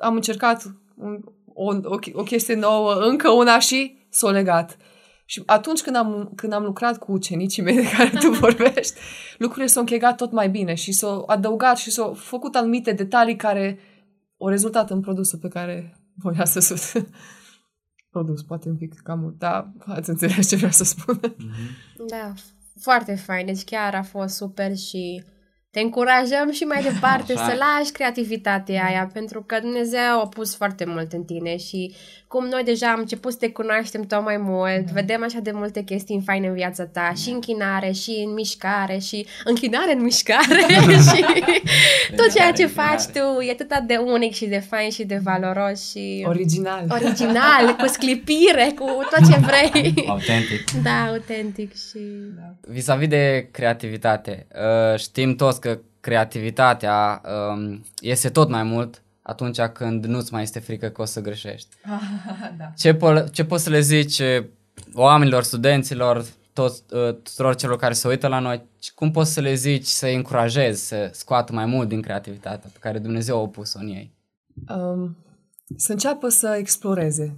Am 0.02 0.14
încercat 0.14 0.74
un, 0.96 1.20
o, 1.54 1.74
o, 1.74 1.98
o 2.12 2.22
chestie 2.22 2.54
nouă, 2.54 2.94
încă 2.94 3.30
una 3.30 3.58
și 3.58 4.06
s-o 4.08 4.30
legat. 4.30 4.76
Și 5.24 5.42
atunci 5.46 5.80
când 5.82 5.96
am, 5.96 6.32
când 6.34 6.52
am 6.52 6.64
lucrat 6.64 6.98
cu 6.98 7.12
ucenicii 7.12 7.62
mei 7.62 7.74
de 7.74 7.90
care 7.96 8.08
tu 8.08 8.30
vorbești, 8.46 9.00
lucrurile 9.38 9.66
s-au 9.66 9.82
închegat 9.82 10.16
tot 10.16 10.32
mai 10.32 10.48
bine 10.48 10.74
și 10.74 10.92
s-au 10.92 11.24
adăugat 11.26 11.76
și 11.76 11.90
s-au 11.90 12.12
făcut 12.12 12.54
anumite 12.54 12.92
detalii 12.92 13.36
care 13.36 13.78
au 14.38 14.48
rezultat 14.48 14.90
în 14.90 15.00
produsul 15.00 15.38
pe 15.38 15.48
care 15.48 15.96
voia 16.14 16.44
să 16.44 16.60
sus. 16.60 16.92
Produs, 18.10 18.42
poate 18.42 18.68
un 18.68 18.76
pic 18.76 19.00
cam 19.02 19.18
mult, 19.18 19.38
dar 19.38 19.72
ați 19.78 20.10
înțeles 20.10 20.48
ce 20.48 20.56
vreau 20.56 20.70
să 20.70 20.84
spun. 20.84 21.20
Da, 22.06 22.32
foarte 22.80 23.14
fain. 23.14 23.46
Deci 23.46 23.64
chiar 23.64 23.94
a 23.94 24.02
fost 24.02 24.34
super 24.34 24.76
și 24.76 25.24
te 25.72 25.80
încurajăm 25.80 26.50
și 26.52 26.64
mai 26.64 26.82
departe 26.92 27.34
să 27.34 27.56
lași 27.58 27.92
creativitatea 27.92 28.84
aia, 28.84 29.10
pentru 29.12 29.42
că 29.42 29.58
Dumnezeu 29.60 30.20
a 30.20 30.26
pus 30.26 30.56
foarte 30.56 30.84
mult 30.84 31.12
în 31.12 31.24
tine 31.24 31.56
și 31.56 31.94
cum 32.32 32.46
noi 32.46 32.62
deja 32.64 32.90
am 32.90 32.98
început 32.98 33.32
să 33.32 33.38
te 33.38 33.50
cunoaștem 33.50 34.02
tot 34.02 34.22
mai 34.22 34.36
mult, 34.36 34.84
da. 34.86 34.92
vedem 34.92 35.22
așa 35.22 35.38
de 35.42 35.50
multe 35.54 35.82
chestii 35.82 36.22
faine 36.24 36.46
în 36.46 36.54
viața 36.54 36.84
ta, 36.84 37.08
da. 37.08 37.14
și 37.14 37.30
închinare, 37.30 37.90
și 37.90 38.22
în 38.26 38.32
mișcare, 38.32 38.98
și 38.98 39.26
închinare 39.44 39.92
în 39.92 40.02
mișcare 40.02 40.62
și 41.10 41.24
tot 42.16 42.32
ceea 42.34 42.52
ce 42.52 42.66
faci 42.66 43.02
tu 43.02 43.40
e 43.40 43.50
atât 43.50 43.78
de 43.86 43.96
unic 43.96 44.32
și 44.34 44.46
de 44.46 44.58
fain 44.58 44.90
și 44.90 45.04
de 45.04 45.20
valoros 45.22 45.90
și... 45.90 46.24
Original. 46.26 46.86
Original, 46.90 47.76
cu 47.78 47.86
sclipire, 47.86 48.72
cu 48.78 48.86
tot 49.10 49.30
ce 49.30 49.38
vrei. 49.38 49.94
Autentic. 50.08 50.82
Da, 50.82 51.06
autentic 51.08 51.74
și... 51.74 51.98
Da. 52.36 52.54
Vis-a-vis 52.60 53.08
de 53.08 53.48
creativitate, 53.50 54.46
uh, 54.54 54.98
știm 54.98 55.36
toți 55.36 55.60
că 55.62 55.78
creativitatea 56.00 57.22
um, 57.54 57.84
este 58.00 58.28
tot 58.28 58.48
mai 58.48 58.62
mult 58.62 59.02
atunci 59.22 59.60
când 59.60 60.04
nu-ți 60.04 60.32
mai 60.32 60.42
este 60.42 60.58
frică 60.58 60.88
că 60.88 61.02
o 61.02 61.04
să 61.04 61.20
greșești. 61.20 61.76
da. 62.58 62.72
ce, 62.76 62.96
po- 62.96 63.30
ce 63.30 63.44
poți 63.44 63.62
să 63.62 63.70
le 63.70 63.80
zici 63.80 64.18
eh, 64.18 64.44
oamenilor, 64.94 65.42
studenților, 65.42 66.24
toți, 66.52 66.82
uh, 66.92 67.14
tuturor 67.22 67.54
celor 67.54 67.76
care 67.76 67.92
se 67.92 68.08
uită 68.08 68.26
la 68.28 68.38
noi, 68.38 68.62
cum 68.94 69.10
poți 69.10 69.32
să 69.32 69.40
le 69.40 69.54
zici 69.54 69.86
să-i 69.86 70.14
încurajezi 70.14 70.86
să 70.86 71.10
scoată 71.12 71.52
mai 71.52 71.66
mult 71.66 71.88
din 71.88 72.00
creativitatea 72.00 72.70
pe 72.72 72.78
care 72.80 72.98
Dumnezeu 72.98 73.42
a 73.42 73.48
pus-o 73.48 73.78
în 73.78 73.88
ei? 73.88 74.14
Um, 74.68 75.16
să 75.76 75.92
înceapă 75.92 76.28
să 76.28 76.56
exploreze 76.58 77.36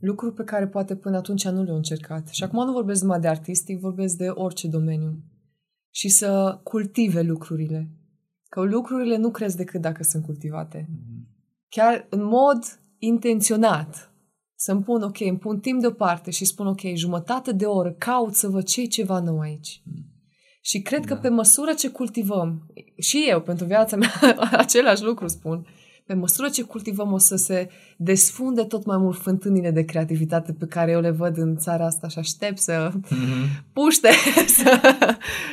lucruri 0.00 0.34
pe 0.34 0.44
care 0.44 0.66
poate 0.66 0.96
până 0.96 1.16
atunci 1.16 1.48
nu 1.48 1.62
le-au 1.62 1.76
încercat. 1.76 2.28
Și 2.28 2.44
acum 2.44 2.64
nu 2.64 2.72
vorbesc 2.72 3.02
numai 3.02 3.20
de 3.20 3.28
artistic, 3.28 3.80
vorbesc 3.80 4.16
de 4.16 4.28
orice 4.28 4.68
domeniu. 4.68 5.22
Și 5.94 6.08
să 6.08 6.60
cultive 6.62 7.22
lucrurile. 7.22 7.88
Că 8.48 8.60
lucrurile 8.60 9.16
nu 9.16 9.30
cresc 9.30 9.56
decât 9.56 9.80
dacă 9.80 10.02
sunt 10.02 10.24
cultivate. 10.24 10.88
Mm-hmm. 10.88 11.24
Chiar 11.68 12.06
în 12.10 12.24
mod 12.24 12.80
intenționat. 12.98 14.12
Să-mi 14.54 14.82
pun, 14.82 15.02
ok, 15.02 15.20
îmi 15.20 15.38
pun 15.38 15.60
timp 15.60 15.80
deoparte 15.80 16.30
și 16.30 16.44
spun, 16.44 16.66
ok, 16.66 16.80
jumătate 16.94 17.52
de 17.52 17.64
oră 17.64 17.92
caut 17.92 18.34
să 18.34 18.48
văd 18.48 18.64
ce 18.64 18.84
ceva 18.84 19.20
nou 19.20 19.38
aici. 19.38 19.82
Mm. 19.84 20.04
Și 20.60 20.82
cred 20.82 21.06
da. 21.06 21.14
că 21.14 21.20
pe 21.20 21.28
măsură 21.28 21.72
ce 21.72 21.90
cultivăm, 21.90 22.66
și 22.98 23.26
eu, 23.28 23.40
pentru 23.40 23.64
viața 23.64 23.96
mea, 23.96 24.12
același 24.52 25.02
lucru 25.02 25.26
spun, 25.26 25.66
pe 26.06 26.14
măsură 26.14 26.48
ce 26.48 26.62
cultivăm 26.62 27.12
o 27.12 27.18
să 27.18 27.36
se 27.36 27.68
desfunde 27.96 28.64
tot 28.64 28.84
mai 28.84 28.98
mult 28.98 29.18
fântânile 29.18 29.70
de 29.70 29.84
creativitate 29.84 30.52
pe 30.52 30.66
care 30.66 30.90
eu 30.90 31.00
le 31.00 31.10
văd 31.10 31.36
în 31.36 31.56
țara 31.56 31.84
asta 31.84 32.08
și 32.08 32.18
aștept 32.18 32.58
să 32.58 32.92
mm-hmm. 32.92 33.72
puște, 33.72 34.08
să, 34.56 34.80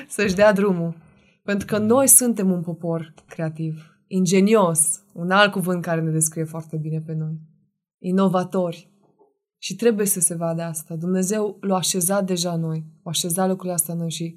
să-și 0.07 0.35
dea 0.35 0.53
drumul. 0.53 0.95
Pentru 1.43 1.65
că 1.65 1.77
noi 1.77 2.07
suntem 2.07 2.51
un 2.51 2.61
popor 2.61 3.13
creativ, 3.27 3.99
ingenios, 4.07 5.03
un 5.13 5.31
alt 5.31 5.51
cuvânt 5.51 5.81
care 5.81 6.01
ne 6.01 6.11
descrie 6.11 6.43
foarte 6.43 6.77
bine 6.77 7.01
pe 7.05 7.13
noi, 7.13 7.39
inovatori. 7.99 8.89
Și 9.57 9.75
trebuie 9.75 10.05
să 10.05 10.19
se 10.19 10.35
vadă 10.35 10.61
asta. 10.61 10.95
Dumnezeu 10.95 11.57
l-a 11.61 11.75
așezat 11.75 12.25
deja 12.25 12.55
noi, 12.55 12.85
a 13.03 13.09
așezat 13.09 13.47
lucrurile 13.47 13.73
astea 13.73 13.93
noi 13.93 14.11
și 14.11 14.35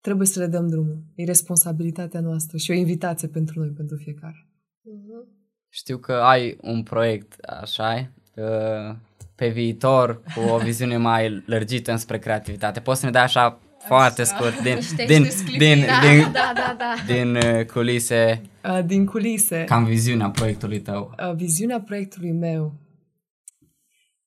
trebuie 0.00 0.26
să 0.26 0.40
le 0.40 0.46
dăm 0.46 0.68
drumul. 0.68 1.04
E 1.14 1.24
responsabilitatea 1.24 2.20
noastră 2.20 2.56
și 2.56 2.70
o 2.70 2.74
invitație 2.74 3.28
pentru 3.28 3.60
noi, 3.60 3.68
pentru 3.68 3.96
fiecare. 3.96 4.48
Uh-huh. 4.80 5.39
Știu 5.72 5.98
că 5.98 6.12
ai 6.12 6.56
un 6.60 6.82
proiect, 6.82 7.34
așa 7.44 8.10
uh, 8.34 8.94
pe 9.34 9.48
viitor, 9.48 10.22
cu 10.34 10.40
o 10.40 10.58
viziune 10.58 10.96
mai 10.96 11.42
lărgită 11.46 11.90
înspre 11.90 12.18
creativitate. 12.18 12.80
Poți 12.80 13.00
să 13.00 13.06
ne 13.06 13.12
dai 13.12 13.22
așa 13.22 13.58
foarte 13.78 14.24
scurt 14.24 14.60
din, 14.62 14.78
din, 15.06 15.28
din, 15.58 15.86
da, 15.86 16.08
din, 16.08 16.32
da, 16.32 16.52
da, 16.54 16.76
da. 16.78 16.94
din 17.06 17.36
uh, 17.36 17.64
culise. 17.64 18.42
Uh, 18.64 18.84
din 18.84 19.06
culise. 19.06 19.64
Cam 19.64 19.84
viziunea 19.84 20.30
proiectului 20.30 20.80
tău. 20.80 21.14
Uh, 21.28 21.34
viziunea 21.34 21.80
proiectului 21.80 22.32
meu. 22.32 22.74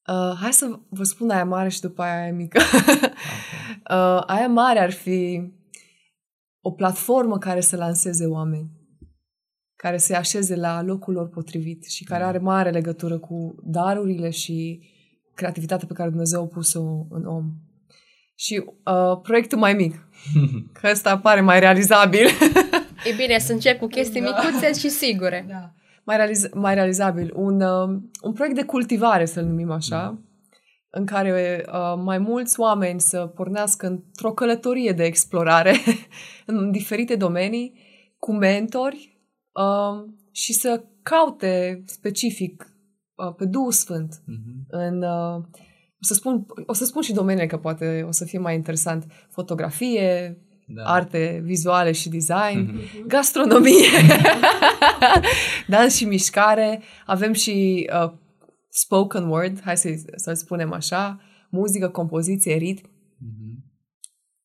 Uh, 0.08 0.38
hai 0.41 0.53
să 0.53 0.79
vă 0.89 1.03
spun 1.03 1.29
aia 1.29 1.45
mare 1.45 1.69
și 1.69 1.82
după 1.82 2.01
aia 2.01 2.34
mică. 2.34 2.62
okay. 2.79 3.12
uh, 4.15 4.23
aia 4.25 4.47
mare 4.47 4.79
ar 4.79 4.91
fi 4.91 5.51
o 6.62 6.71
platformă 6.71 7.38
care 7.38 7.62
să 7.62 7.75
lanseze 7.75 8.25
oameni, 8.25 8.69
care 9.84 9.98
să-i 9.98 10.15
așeze 10.15 10.56
la 10.56 10.82
locul 10.82 11.13
lor 11.13 11.30
potrivit 11.30 11.86
și 11.86 12.04
care 12.04 12.24
are 12.24 12.38
mare 12.38 12.69
legătură 12.69 13.17
cu 13.17 13.56
darurile 13.63 14.30
și 14.30 14.80
creativitatea 15.34 15.88
pe 15.88 15.93
care 15.93 16.10
Dumnezeu 16.10 16.41
a 16.41 16.46
pus-o 16.46 17.06
în 17.10 17.26
om. 17.26 17.46
Și 18.36 18.63
uh, 18.65 19.19
proiectul 19.22 19.58
mai 19.58 19.74
mic, 19.74 20.08
că 20.80 20.89
ăsta 20.91 21.17
pare 21.17 21.41
mai 21.41 21.60
realizabil. 21.60 22.26
e 23.12 23.15
bine 23.17 23.38
să 23.38 23.52
încep 23.52 23.80
cu 23.80 23.88
chestii 23.88 24.22
da. 24.22 24.28
micuțe 24.28 24.74
și 24.74 24.89
sigure. 24.89 25.46
Da. 25.50 25.74
Mai, 26.04 26.17
realiz- 26.17 26.54
mai 26.54 26.74
realizabil. 26.74 27.32
Un, 27.36 27.62
uh, 27.62 28.00
un 28.22 28.34
proiect 28.34 28.56
de 28.56 28.63
cultivare, 28.63 29.26
să-l 29.26 29.46
numim 29.46 29.72
așa, 29.72 29.98
da. 29.98 30.19
în 30.89 31.06
care 31.06 31.65
uh, 31.67 32.02
mai 32.04 32.17
mulți 32.17 32.60
oameni 32.60 33.00
să 33.00 33.26
pornească 33.36 33.88
într-o 33.88 34.32
călătorie 34.34 34.91
de 34.91 35.04
explorare 35.04 35.76
în 36.46 36.72
diferite 36.72 37.15
domenii, 37.15 37.82
cu 38.19 38.34
mentori 38.34 39.12
uh, 39.54 40.12
și 40.32 40.54
să 40.54 40.84
caute 41.04 41.84
specific 41.86 42.74
uh, 43.16 43.36
pe 43.36 43.46
Duhul 43.46 43.72
Sfânt 43.72 44.13
uh-huh. 44.13 44.68
în... 44.68 45.02
Uh, 45.02 45.44
o 46.02 46.06
să 46.06 46.13
spun, 46.13 46.46
o 46.66 46.74
să 46.74 46.86
spun 46.86 47.02
și 47.02 47.13
domeniile 47.13 47.48
că 47.48 47.58
poate 47.58 48.04
o 48.08 48.12
să 48.12 48.26
fie 48.26 48.39
mai 48.39 48.56
interesant. 48.56 49.06
Fotografie, 49.30 50.38
da. 50.68 50.84
arte 50.84 51.42
vizuale 51.44 51.92
și 51.92 52.10
design, 52.10 52.72
mm-hmm. 52.72 53.08
gastronomie, 53.08 53.88
dans 55.68 55.96
și 55.96 56.06
mișcare. 56.06 56.82
Avem 57.06 57.34
și 57.34 57.89
uh, 58.04 58.12
spoken 58.70 59.28
word, 59.28 59.62
hai 59.62 59.78
să, 59.78 59.89
să 60.16 60.34
spunem 60.34 60.72
așa, 60.72 61.22
muzică, 61.50 61.89
compoziție, 61.89 62.56
ritm. 62.56 62.89
Mm-hmm. 62.89 63.63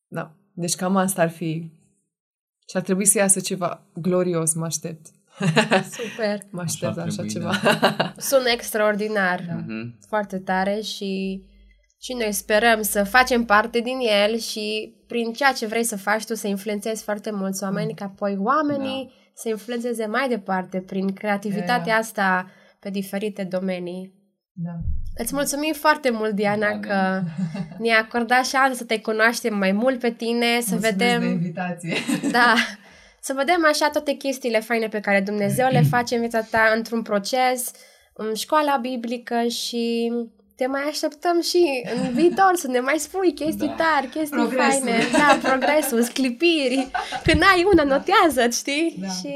Da. 0.07 0.35
Deci 0.53 0.75
cam 0.75 0.95
asta 0.95 1.21
ar 1.21 1.29
fi. 1.29 1.71
Și 2.69 2.77
ar 2.77 2.81
trebui 2.81 3.05
să 3.05 3.17
iasă 3.17 3.39
ceva 3.39 3.85
glorios, 3.93 4.53
mă 4.53 4.65
aștept. 4.65 5.05
Super! 5.91 6.39
Mă 6.51 6.61
aștept 6.61 6.97
așa, 6.97 7.05
așa 7.07 7.25
ceva. 7.25 7.51
Da. 7.63 8.13
Sună 8.29 8.49
extraordinar. 8.49 9.41
Mm-hmm. 9.41 10.07
Foarte 10.07 10.39
tare 10.39 10.79
și 10.81 11.43
și 12.01 12.13
noi 12.13 12.31
sperăm 12.31 12.81
să 12.81 13.03
facem 13.03 13.45
parte 13.45 13.79
din 13.79 13.97
el 13.99 14.37
și 14.37 14.95
prin 15.07 15.33
ceea 15.33 15.51
ce 15.51 15.65
vrei 15.65 15.83
să 15.83 15.97
faci 15.97 16.25
tu 16.25 16.33
să 16.35 16.47
influențezi 16.47 17.03
foarte 17.03 17.31
mulți 17.31 17.63
oameni, 17.63 17.87
mm. 17.87 17.93
ca 17.93 18.05
apoi 18.05 18.37
oamenii 18.39 19.05
da. 19.05 19.31
să 19.33 19.49
influențeze 19.49 20.05
mai 20.05 20.29
departe 20.29 20.81
prin 20.81 21.13
creativitatea 21.13 21.83
yeah. 21.85 21.99
asta 21.99 22.51
pe 22.79 22.89
diferite 22.89 23.43
domenii. 23.43 24.13
Da. 24.53 24.71
Îți 25.21 25.33
mulțumim 25.33 25.73
foarte 25.73 26.09
mult, 26.09 26.31
Diana, 26.31 26.69
da, 26.69 26.79
că 26.79 26.93
da. 26.93 27.21
ne-ai 27.83 27.99
acordat 27.99 28.45
șansa 28.45 28.73
să 28.77 28.83
te 28.83 28.99
cunoaștem 28.99 29.57
mai 29.57 29.71
mult 29.71 29.99
pe 29.99 30.11
tine, 30.11 30.61
să 30.61 30.69
Mulțumesc 30.71 30.95
vedem... 30.95 31.19
de 31.19 31.25
invitație. 31.27 31.95
Da, 32.37 32.53
să 33.21 33.33
vedem 33.35 33.65
așa 33.65 33.89
toate 33.89 34.13
chestiile 34.13 34.59
faine 34.59 34.87
pe 34.87 34.99
care 34.99 35.21
Dumnezeu 35.21 35.67
le 35.71 35.81
face 35.95 36.15
în 36.15 36.19
viața 36.19 36.41
ta 36.41 36.73
într-un 36.75 37.01
proces, 37.01 37.71
în 38.13 38.33
școala 38.33 38.77
biblică 38.77 39.47
și 39.47 40.11
te 40.55 40.67
mai 40.67 40.81
așteptăm 40.89 41.41
și 41.41 41.83
în 41.95 42.11
viitor 42.19 42.51
să 42.55 42.67
ne 42.67 42.79
mai 42.79 42.97
spui 42.97 43.33
chestii 43.33 43.67
da. 43.67 43.73
tari, 43.73 44.07
chestii 44.07 44.37
progresul. 44.37 44.81
faine. 44.81 44.97
Da, 45.11 45.49
progresul, 45.49 46.01
sclipiri. 46.01 46.91
Când 47.23 47.41
ai 47.53 47.65
una, 47.71 47.83
notează 47.83 48.49
știi? 48.51 48.95
Da. 48.99 49.07
Și 49.07 49.33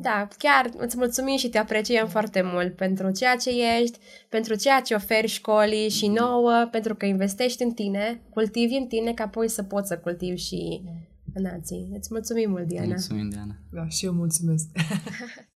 Da, 0.00 0.28
chiar 0.38 0.70
îți 0.76 0.96
mulțumim 0.96 1.36
și 1.36 1.48
te 1.48 1.58
apreciem 1.58 2.06
foarte 2.06 2.42
mult 2.42 2.76
pentru 2.76 3.10
ceea 3.10 3.36
ce 3.36 3.50
ești, 3.80 3.98
pentru 4.28 4.54
ceea 4.54 4.80
ce 4.80 4.94
oferi 4.94 5.26
școlii 5.26 5.88
și 5.88 6.06
nouă, 6.06 6.68
pentru 6.70 6.94
că 6.94 7.06
investești 7.06 7.62
în 7.62 7.72
tine, 7.72 8.20
cultivi 8.30 8.74
în 8.74 8.86
tine 8.86 9.12
ca 9.12 9.24
apoi 9.24 9.48
să 9.48 9.62
poți 9.62 9.88
să 9.88 9.98
cultivi 9.98 10.40
și 10.40 10.82
în 11.34 11.46
alții. 11.46 11.88
Îți 11.92 12.08
mulțumim 12.10 12.50
mult, 12.50 12.66
Diana. 12.66 12.86
Mulțumim, 12.86 13.28
Diana. 13.28 13.56
Da, 13.72 13.88
și 13.88 14.04
eu 14.04 14.12
mulțumesc. 14.12 14.66